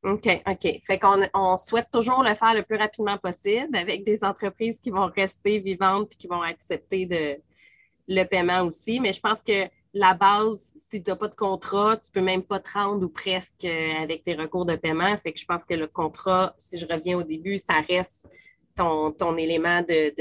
[0.04, 0.82] OK, OK.
[0.86, 4.92] Fait qu'on on souhaite toujours le faire le plus rapidement possible avec des entreprises qui
[4.92, 7.42] vont rester vivantes et qui vont accepter de,
[8.08, 9.00] le paiement aussi.
[9.00, 12.44] Mais je pense que la base, si tu n'as pas de contrat, tu peux même
[12.44, 15.18] pas te rendre ou presque euh, avec tes recours de paiement.
[15.18, 18.28] Fait que je pense que le contrat, si je reviens au début, ça reste
[18.76, 20.14] ton, ton élément de,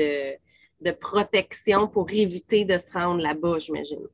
[0.81, 4.07] de, protection pour éviter de se rendre là-bas, j'imagine.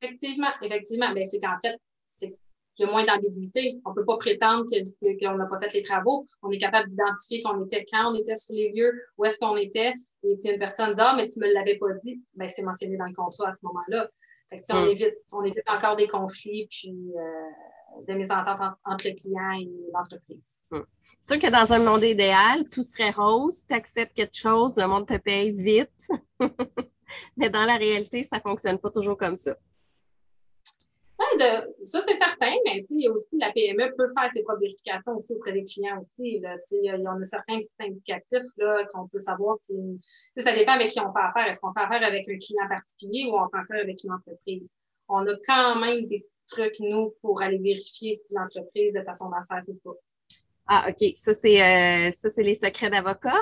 [0.00, 1.12] Effectivement, effectivement.
[1.12, 2.34] Ben, c'est qu'en fait, c'est
[2.74, 3.78] qu'il y a moins d'ambiguïté.
[3.84, 6.26] On ne peut pas prétendre qu'on n'a pas fait les travaux.
[6.42, 9.56] On est capable d'identifier qu'on était quand on était sur les lieux, où est-ce qu'on
[9.56, 9.92] était.
[10.24, 12.64] Et si une personne dit Ah, mais tu ne me l'avais pas dit, ben, c'est
[12.64, 14.10] mentionné dans le contrat à ce moment-là.
[14.72, 19.70] On, évite, on évite encore des conflits puis euh, de mésententes entre le client et
[19.92, 20.62] l'entreprise.
[21.20, 24.86] C'est sûr que dans un monde idéal, tout serait rose, tu acceptes quelque chose, le
[24.86, 26.08] monde te paye vite.
[27.36, 29.54] Mais dans la réalité, ça ne fonctionne pas toujours comme ça
[31.38, 35.64] ça, c'est certain, mais aussi la PME peut faire ses propres vérifications aussi auprès des
[35.64, 36.40] clients aussi.
[36.40, 38.46] Là, il y en a certains petits indicatifs
[38.92, 39.58] qu'on peut savoir.
[40.36, 41.48] Ça dépend avec qui on fait affaire.
[41.48, 44.66] Est-ce qu'on fait affaire avec un client particulier ou on fait affaire avec une entreprise?
[45.08, 49.30] On a quand même des trucs, nous, pour aller vérifier si l'entreprise est à son
[49.32, 49.98] affaire ou pas.
[50.66, 51.12] Ah, OK.
[51.16, 53.34] Ça, c'est euh, les secrets d'avocat?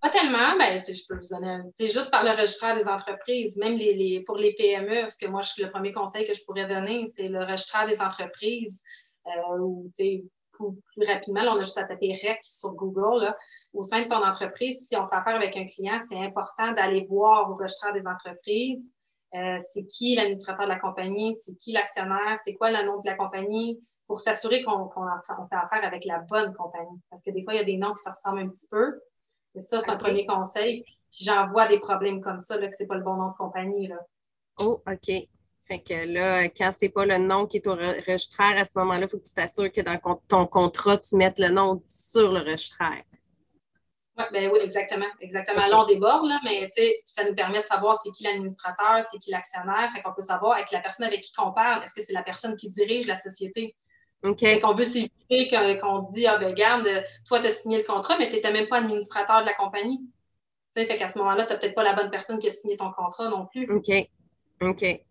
[0.00, 3.74] Pas tellement, ben, je peux vous donner C'est juste par le registraire des entreprises, même
[3.76, 7.28] les, pour les PME, parce que moi, le premier conseil que je pourrais donner, c'est
[7.28, 8.82] le registraire des entreprises,
[9.26, 9.90] euh, où,
[10.52, 13.36] plus, rapidement, on a juste à taper REC sur Google, là,
[13.72, 17.06] au sein de ton entreprise, si on fait affaire avec un client, c'est important d'aller
[17.08, 18.92] voir au registraire des entreprises,
[19.34, 23.06] euh, c'est qui l'administrateur de la compagnie, c'est qui l'actionnaire, c'est quoi le nom de
[23.06, 27.00] la compagnie, pour s'assurer qu'on fait affaire avec la bonne compagnie.
[27.10, 29.00] Parce que des fois, il y a des noms qui se ressemblent un petit peu
[29.60, 30.84] ça, c'est un premier conseil.
[31.10, 33.88] j'en vois des problèmes comme ça, là, que c'est pas le bon nom de compagnie.
[33.88, 33.98] Là.
[34.60, 35.28] Oh, OK.
[35.66, 39.06] Fait que là, quand c'est pas le nom qui est au registraire, à ce moment-là,
[39.06, 42.40] il faut que tu t'assures que dans ton contrat, tu mettes le nom sur le
[42.40, 43.02] registraire.
[44.16, 45.06] Ouais, ben oui, exactement.
[45.20, 45.66] Exactement.
[45.66, 46.70] Là, on déborde, là, mais
[47.04, 49.90] ça nous permet de savoir c'est qui l'administrateur, c'est qui l'actionnaire.
[49.94, 52.22] Fait qu'on peut savoir avec la personne avec qui on parle, est-ce que c'est la
[52.22, 53.74] personne qui dirige la société?
[54.22, 54.60] Okay.
[54.60, 55.48] Qu'on veut s'éviter
[55.80, 56.88] qu'on dit Ah ben regarde,
[57.26, 60.00] toi, tu as signé le contrat, mais tu n'étais même pas administrateur de la compagnie.
[60.74, 62.76] sais, fait qu'à ce moment-là, tu n'as peut-être pas la bonne personne qui a signé
[62.76, 63.70] ton contrat non plus.
[63.70, 63.90] OK.
[64.62, 65.04] OK.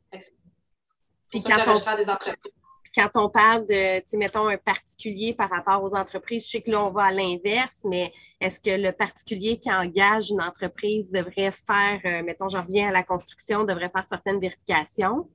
[1.30, 2.54] Puis quand, on, des entreprises.
[2.96, 6.72] quand on parle de, tu mettons, un particulier par rapport aux entreprises, je sais que
[6.72, 11.52] là, on va à l'inverse, mais est-ce que le particulier qui engage une entreprise devrait
[11.52, 15.30] faire, euh, mettons, j'en reviens à la construction, devrait faire certaines vérifications?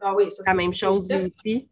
[0.00, 1.68] Ah oui, ça, c'est la même chose lui aussi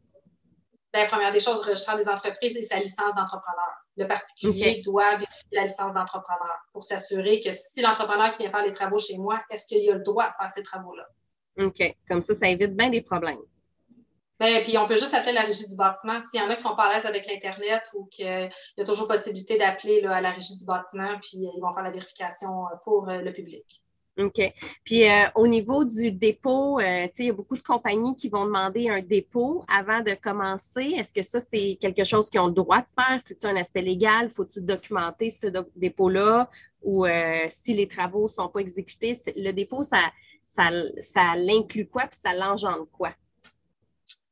[0.96, 3.74] la première des choses, le des entreprises, c'est sa licence d'entrepreneur.
[3.96, 8.64] Le particulier doit vérifier la licence d'entrepreneur pour s'assurer que si l'entrepreneur qui vient faire
[8.64, 11.06] les travaux chez moi, est-ce qu'il a le droit de faire ces travaux-là?
[11.58, 11.96] OK.
[12.08, 13.40] Comme ça, ça évite bien des problèmes.
[14.38, 16.22] Bien, puis on peut juste appeler la régie du bâtiment.
[16.24, 18.84] S'il y en a qui sont pas à l'aise avec l'Internet ou qu'il y a
[18.84, 23.08] toujours possibilité d'appeler à la régie du bâtiment, puis ils vont faire la vérification pour
[23.08, 23.82] euh, le public.
[24.18, 24.54] OK.
[24.82, 28.46] Puis euh, au niveau du dépôt, euh, il y a beaucoup de compagnies qui vont
[28.46, 30.94] demander un dépôt avant de commencer.
[30.96, 33.20] Est-ce que ça, c'est quelque chose qu'ils ont le droit de faire?
[33.26, 34.30] C'est-tu un aspect légal?
[34.30, 36.48] Faut-tu documenter ce dépôt-là?
[36.82, 40.00] Ou euh, si les travaux ne sont pas exécutés, le dépôt, ça,
[40.44, 42.06] ça, ça l'inclut quoi?
[42.06, 43.12] Puis ça l'engendre quoi?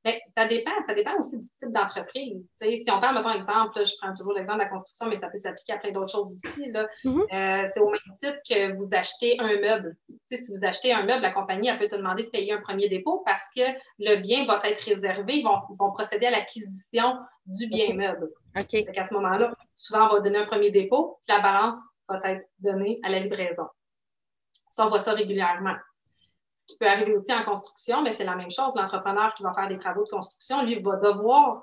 [0.05, 2.45] Bien, ça dépend, ça dépend aussi du type d'entreprise.
[2.61, 5.39] Si on parle, mettons exemple, je prends toujours l'exemple de la construction, mais ça peut
[5.39, 6.71] s'appliquer à plein d'autres choses aussi.
[6.71, 6.87] Là.
[7.05, 7.23] Mm-hmm.
[7.33, 9.97] Euh, c'est au même titre que vous achetez un meuble.
[10.31, 12.89] si vous achetez un meuble, la compagnie elle peut te demander de payer un premier
[12.89, 13.63] dépôt parce que
[13.99, 15.39] le bien va être réservé.
[15.39, 18.29] Ils vont, vont procéder à l'acquisition du bien meuble.
[18.57, 18.75] OK.
[18.97, 21.77] à ce moment-là, souvent, on va donner un premier dépôt, puis la balance
[22.09, 23.67] va être donnée à la livraison.
[24.69, 25.75] Ça, on voit ça régulièrement
[26.67, 28.75] qui peut arriver aussi en construction, mais c'est la même chose.
[28.75, 31.63] L'entrepreneur qui va faire des travaux de construction, lui, va devoir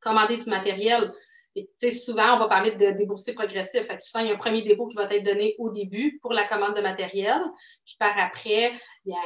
[0.00, 1.12] commander du matériel.
[1.54, 3.86] Et, souvent, on va parler de débourser progressif.
[3.86, 6.34] Fait souvent, il y a un premier dépôt qui va être donné au début pour
[6.34, 7.40] la commande de matériel.
[7.86, 8.72] Puis par après,
[9.06, 9.16] bien,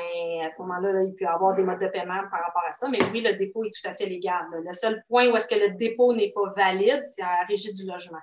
[0.45, 2.89] à ce moment-là, il peut y avoir des modes de paiement par rapport à ça.
[2.89, 4.47] Mais oui, le dépôt est tout à fait légal.
[4.53, 7.73] Le seul point où est-ce que le dépôt n'est pas valide, c'est à la régie
[7.73, 8.23] du logement.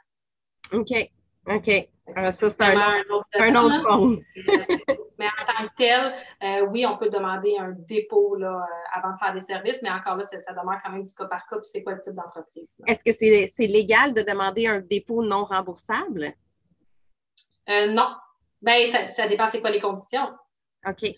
[0.72, 1.12] OK.
[1.48, 1.90] OK.
[2.16, 4.96] ça, c'est un, autre point.
[5.17, 9.13] Mais en tant que tel, euh, oui, on peut demander un dépôt là, euh, avant
[9.13, 11.58] de faire des services, mais encore là, ça, demande quand même du cas par cas,
[11.58, 12.69] puis c'est quoi le type d'entreprise.
[12.86, 16.34] Est-ce que c'est légal de demander un dépôt non remboursable?
[17.69, 18.10] Euh, non.
[18.62, 20.30] Bien, ça, ça dépend c'est quoi les conditions.
[20.88, 21.12] OK.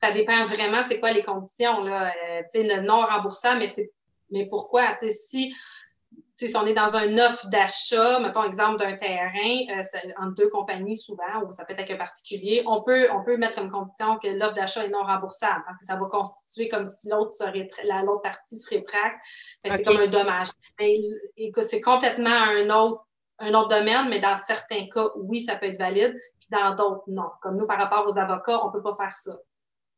[0.00, 1.82] ça dépend vraiment c'est quoi les conditions.
[1.82, 2.12] Là.
[2.54, 3.90] le non remboursable, mais c'est
[4.30, 4.96] mais pourquoi?
[5.10, 5.54] si
[6.46, 9.82] si on est dans un offre d'achat, mettons exemple d'un terrain euh,
[10.18, 13.36] entre deux compagnies souvent, ou ça peut être avec un particulier, on peut, on peut
[13.36, 16.86] mettre comme condition que l'offre d'achat est non remboursable parce que ça va constituer comme
[16.86, 17.68] si l'autre serait
[18.04, 19.18] l'autre partie se rétracte.
[19.60, 20.48] C'est comme un dommage.
[20.78, 23.04] Et, que c'est complètement un autre
[23.40, 27.04] un autre domaine, mais dans certains cas, oui, ça peut être valide, puis dans d'autres,
[27.06, 27.30] non.
[27.40, 29.38] Comme nous, par rapport aux avocats, on ne peut pas faire ça.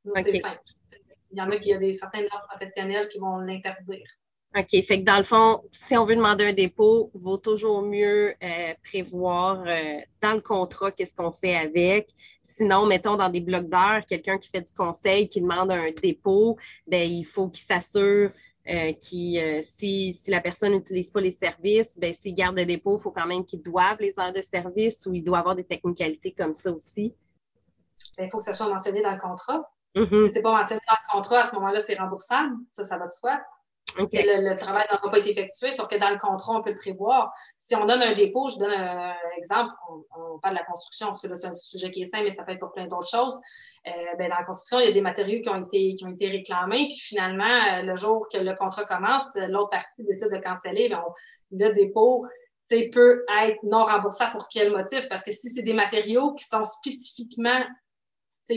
[0.05, 0.61] Nous, c'est simple.
[1.31, 4.07] Il y en a qui a des certaines normes professionnelles qui vont l'interdire.
[4.57, 4.83] OK.
[4.83, 8.35] Fait que dans le fond, si on veut demander un dépôt, il vaut toujours mieux
[8.43, 12.09] euh, prévoir euh, dans le contrat qu'est-ce qu'on fait avec.
[12.43, 16.57] Sinon, mettons dans des blocs d'heures, quelqu'un qui fait du conseil, qui demande un dépôt,
[16.89, 18.33] ben il faut qu'il s'assure
[18.69, 22.99] euh, qui, si, si, la personne n'utilise pas les services, ben, s'il garde le dépôt,
[22.99, 25.65] il faut quand même qu'il doive les heures de service ou il doit avoir des
[25.65, 27.15] technicalités comme ça aussi.
[28.19, 29.71] Ben, il faut que ça soit mentionné dans le contrat.
[29.95, 30.27] Mm-hmm.
[30.27, 32.57] Si c'est pas mentionné dans le contrat, à ce moment-là, c'est remboursable.
[32.73, 33.41] Ça, ça va de soi.
[33.97, 37.33] Le, travail n'aura pas été effectué, sauf que dans le contrat, on peut le prévoir.
[37.59, 39.73] Si on donne un dépôt, je donne un, exemple,
[40.17, 42.35] on, parle de la construction, parce que là, c'est un sujet qui est simple, mais
[42.35, 43.39] ça peut être pour plein d'autres choses.
[43.87, 46.11] Euh, ben, dans la construction, il y a des matériaux qui ont été, qui ont
[46.11, 50.39] été réclamés, puis finalement, euh, le jour que le contrat commence, l'autre partie décide de
[50.39, 51.03] canceller, ben,
[51.53, 52.27] le dépôt
[52.93, 55.09] peut être non remboursable pour quel motif?
[55.09, 57.65] Parce que si c'est des matériaux qui sont spécifiquement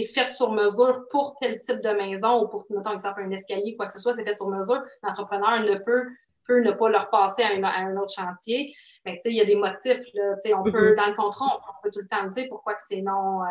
[0.02, 3.86] fait sur mesure pour tel type de maison ou pour, mettons, exemple, un escalier, quoi
[3.86, 4.82] que ce soit, c'est fait sur mesure.
[5.04, 6.08] L'entrepreneur ne peut,
[6.48, 8.74] peut ne pas le repasser à, un autre chantier.
[9.06, 10.96] Mais il y a des motifs, là, on peut, mm-hmm.
[10.96, 13.48] dans le contrat, on, peut tout le temps dire pourquoi que c'est non, euh,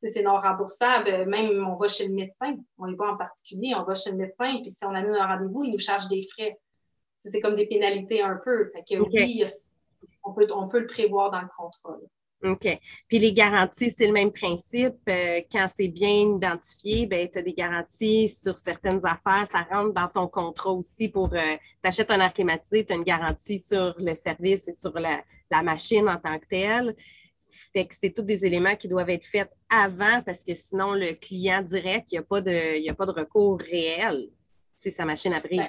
[0.00, 1.26] c'est non remboursable.
[1.26, 4.16] Même, on va chez le médecin, on y va en particulier, on va chez le
[4.16, 6.58] médecin, puis si on annule un rendez-vous, il nous charge des frais.
[7.20, 8.70] C'est comme des pénalités un peu.
[8.72, 9.44] Fait que oui,
[10.22, 11.98] on peut, on peut le prévoir dans le contrat.
[12.44, 12.78] OK.
[13.08, 14.96] Puis les garanties, c'est le même principe.
[15.08, 19.48] Euh, quand c'est bien identifié, ben, tu as des garanties sur certaines affaires.
[19.50, 22.96] Ça rentre dans ton contrat aussi pour euh, tu achètes un air climatisé, tu as
[22.96, 25.22] une garantie sur le service et sur la,
[25.62, 26.94] machine en tant que telle.
[27.72, 31.14] Fait que c'est tous des éléments qui doivent être faits avant parce que sinon, le
[31.14, 34.28] client dirait qu'il n'y a, pas de, a pas de recours réel
[34.74, 35.60] si sa machine a pris.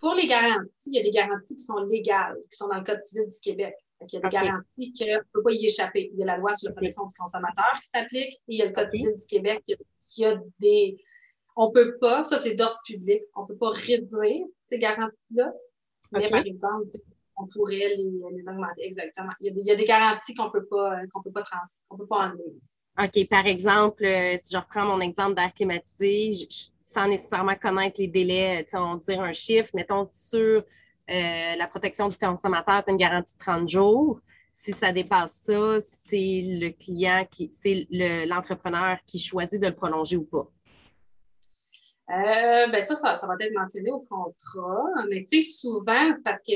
[0.00, 2.84] Pour les garanties, il y a des garanties qui sont légales, qui sont dans le
[2.84, 3.74] Code civil du Québec.
[4.00, 6.10] Il y a des garanties qu'on ne peut pas y échapper.
[6.12, 8.62] Il y a la loi sur la protection du consommateur qui s'applique et il y
[8.62, 9.64] a le Code civil du Québec
[10.00, 10.96] qui a des.
[11.56, 15.52] On ne peut pas, ça c'est d'ordre public, on ne peut pas réduire ces garanties-là.
[16.12, 16.96] Mais par exemple,
[17.36, 18.84] on pourrait les, augmenter.
[18.84, 19.32] Exactement.
[19.40, 22.06] Il y a des, garanties qu'on ne peut pas, qu'on peut pas trans, qu'on peut
[22.06, 22.54] pas enlever.
[23.00, 23.28] OK.
[23.28, 28.08] Par exemple, euh, si je reprends mon exemple d'air climatisé, je, sans nécessairement connaître les
[28.08, 30.64] délais, on dire un chiffre, mettons sur
[31.10, 34.20] euh, la protection du consommateur, as une garantie de 30 jours.
[34.52, 37.86] Si ça dépasse ça, c'est le client qui, c'est
[38.26, 40.50] l'entrepreneur qui choisit de le prolonger ou pas.
[42.10, 46.42] Euh, ben ça, ça, va être mentionné au contrat, mais tu sais, souvent, c'est parce
[46.42, 46.54] que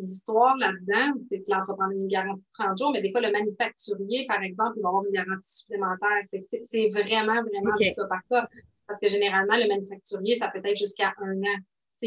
[0.00, 3.32] l'histoire là-dedans, c'est que l'entrepreneur a une garantie de 30 jours, mais des fois, le
[3.32, 6.22] manufacturier, par exemple, il va avoir une garantie supplémentaire.
[6.64, 8.48] C'est vraiment, vraiment du cas par cas.
[8.86, 11.58] Parce que généralement, le manufacturier, ça peut être jusqu'à un an.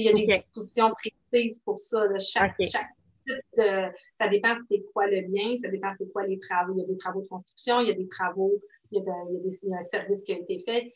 [0.02, 2.00] Il y a des dispositions précises pour ça.
[2.20, 2.90] chaque, chaque
[3.28, 6.74] de, ça dépend c'est quoi le bien, ça dépend c'est quoi les travaux.
[6.76, 8.54] Il y a des travaux de construction, il y a des travaux,
[8.92, 10.94] il y a, il y a un service qui a été fait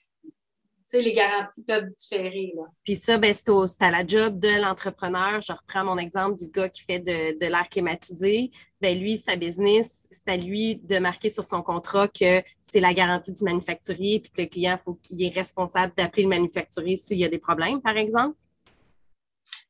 [1.00, 2.54] les garanties peuvent différer.
[2.56, 2.64] Là.
[2.84, 5.42] Puis ça, ben, c'est à la job de l'entrepreneur.
[5.42, 8.52] Je reprends mon exemple du gars qui fait de, de l'air climatisé.
[8.82, 12.42] Ben, lui, sa business, c'est à lui de marquer sur son contrat que
[12.72, 16.30] c'est la garantie du manufacturier puis que le client, faut qu'il est responsable d'appeler le
[16.30, 18.36] manufacturier s'il y a des problèmes, par exemple.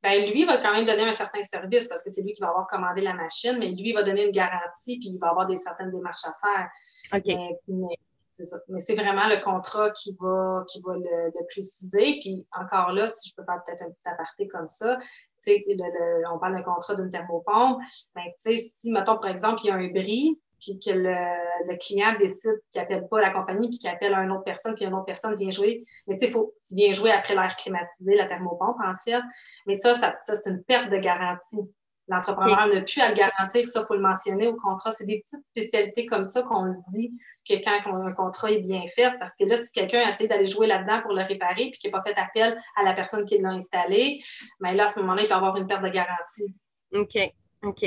[0.03, 2.49] Ben, lui va quand même donner un certain service parce que c'est lui qui va
[2.49, 5.57] avoir commandé la machine, mais lui va donner une garantie puis il va avoir des
[5.57, 6.69] certaines démarches à faire.
[7.13, 7.67] OK.
[7.67, 12.17] Mais c'est vraiment le contrat qui va, qui va le, préciser.
[12.21, 14.97] Puis encore là, si je peux faire peut-être un petit aparté comme ça,
[15.45, 17.79] le, on parle d'un contrat d'une thermopompe.
[18.15, 22.61] Ben, si, mettons, par exemple, il y a un bris, puis que le, client décide
[22.71, 25.35] qu'il n'appelle pas la compagnie, puis qu'il appelle une autre personne, puis une autre personne
[25.35, 25.83] vient jouer.
[26.07, 29.19] Mais tu sais, faut qu'il vient jouer après l'air climatisé, la thermopompe, en fait.
[29.65, 31.69] Mais ça, ça, ça c'est une perte de garantie.
[32.07, 34.91] L'entrepreneur n'a plus à le garantir, ça, il faut le mentionner au contrat.
[34.91, 37.13] C'est des petites spécialités comme ça qu'on le dit
[37.47, 40.67] que quand un contrat est bien fait, parce que là, si quelqu'un essaie d'aller jouer
[40.67, 43.49] là-dedans pour le réparer puis qu'il n'a pas fait appel à la personne qui l'a
[43.49, 44.21] installé,
[44.59, 46.53] bien là, à ce moment-là, il peut avoir une perte de garantie.
[46.93, 47.33] OK.
[47.63, 47.85] OK.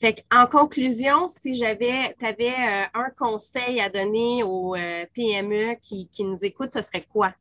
[0.00, 5.76] Fait en conclusion, si j'avais, tu avais euh, un conseil à donner aux euh, PME
[5.80, 7.32] qui, qui nous écoutent, ce serait quoi?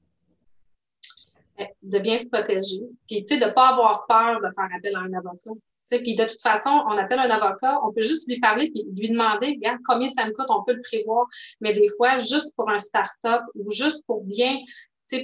[1.82, 2.82] De bien se protéger.
[3.08, 5.52] Puis, tu sais, de ne pas avoir peur de faire appel à un avocat.
[6.00, 9.10] Puis de toute façon, on appelle un avocat, on peut juste lui parler puis lui
[9.10, 11.28] demander, regarde, combien ça me coûte, on peut le prévoir.
[11.60, 14.58] Mais des fois, juste pour un start-up ou juste pour bien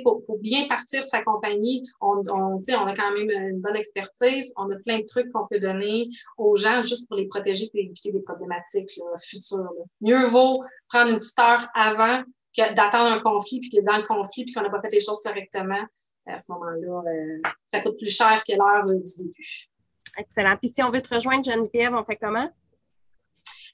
[0.04, 4.54] pour, pour bien partir sa compagnie, on, on, on a quand même une bonne expertise,
[4.58, 7.86] on a plein de trucs qu'on peut donner aux gens juste pour les protéger et
[7.86, 9.72] éviter des problématiques futures.
[10.02, 12.24] Mieux vaut prendre une petite heure avant
[12.58, 15.02] que d'attendre un conflit, puis que dans le conflit, puis qu'on n'a pas fait les
[15.02, 15.86] choses correctement.
[16.26, 19.70] À ce moment-là, euh, ça coûte plus cher que l'heure du début.
[20.18, 20.58] Excellent.
[20.58, 22.50] Puis si on veut te rejoindre, Geneviève, on fait comment?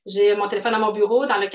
[0.05, 1.47] J'ai mon téléphone à mon bureau dans le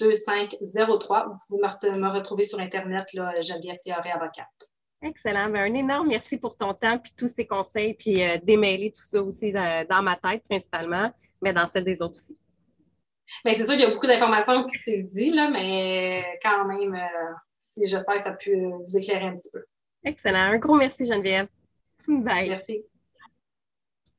[0.00, 1.28] 450-430-2503.
[1.28, 4.46] Vous pouvez me, retrouver sur Internet, là, Geneviève Théoré, avocate.
[5.02, 5.50] Excellent.
[5.50, 9.02] Ben, un énorme merci pour ton temps, puis tous ces conseils, puis euh, démêler tout
[9.02, 11.10] ça aussi dans, ma tête principalement,
[11.42, 12.36] mais dans celle des autres aussi.
[13.44, 16.94] Bien, c'est sûr qu'il y a beaucoup d'informations qui s'est dit, là, mais quand même,
[16.94, 19.64] euh, j'espère que ça a pu vous éclairer un petit peu.
[20.04, 20.52] Excellent.
[20.52, 21.48] Un gros merci, Geneviève.
[22.06, 22.48] Bye.
[22.48, 22.84] Merci.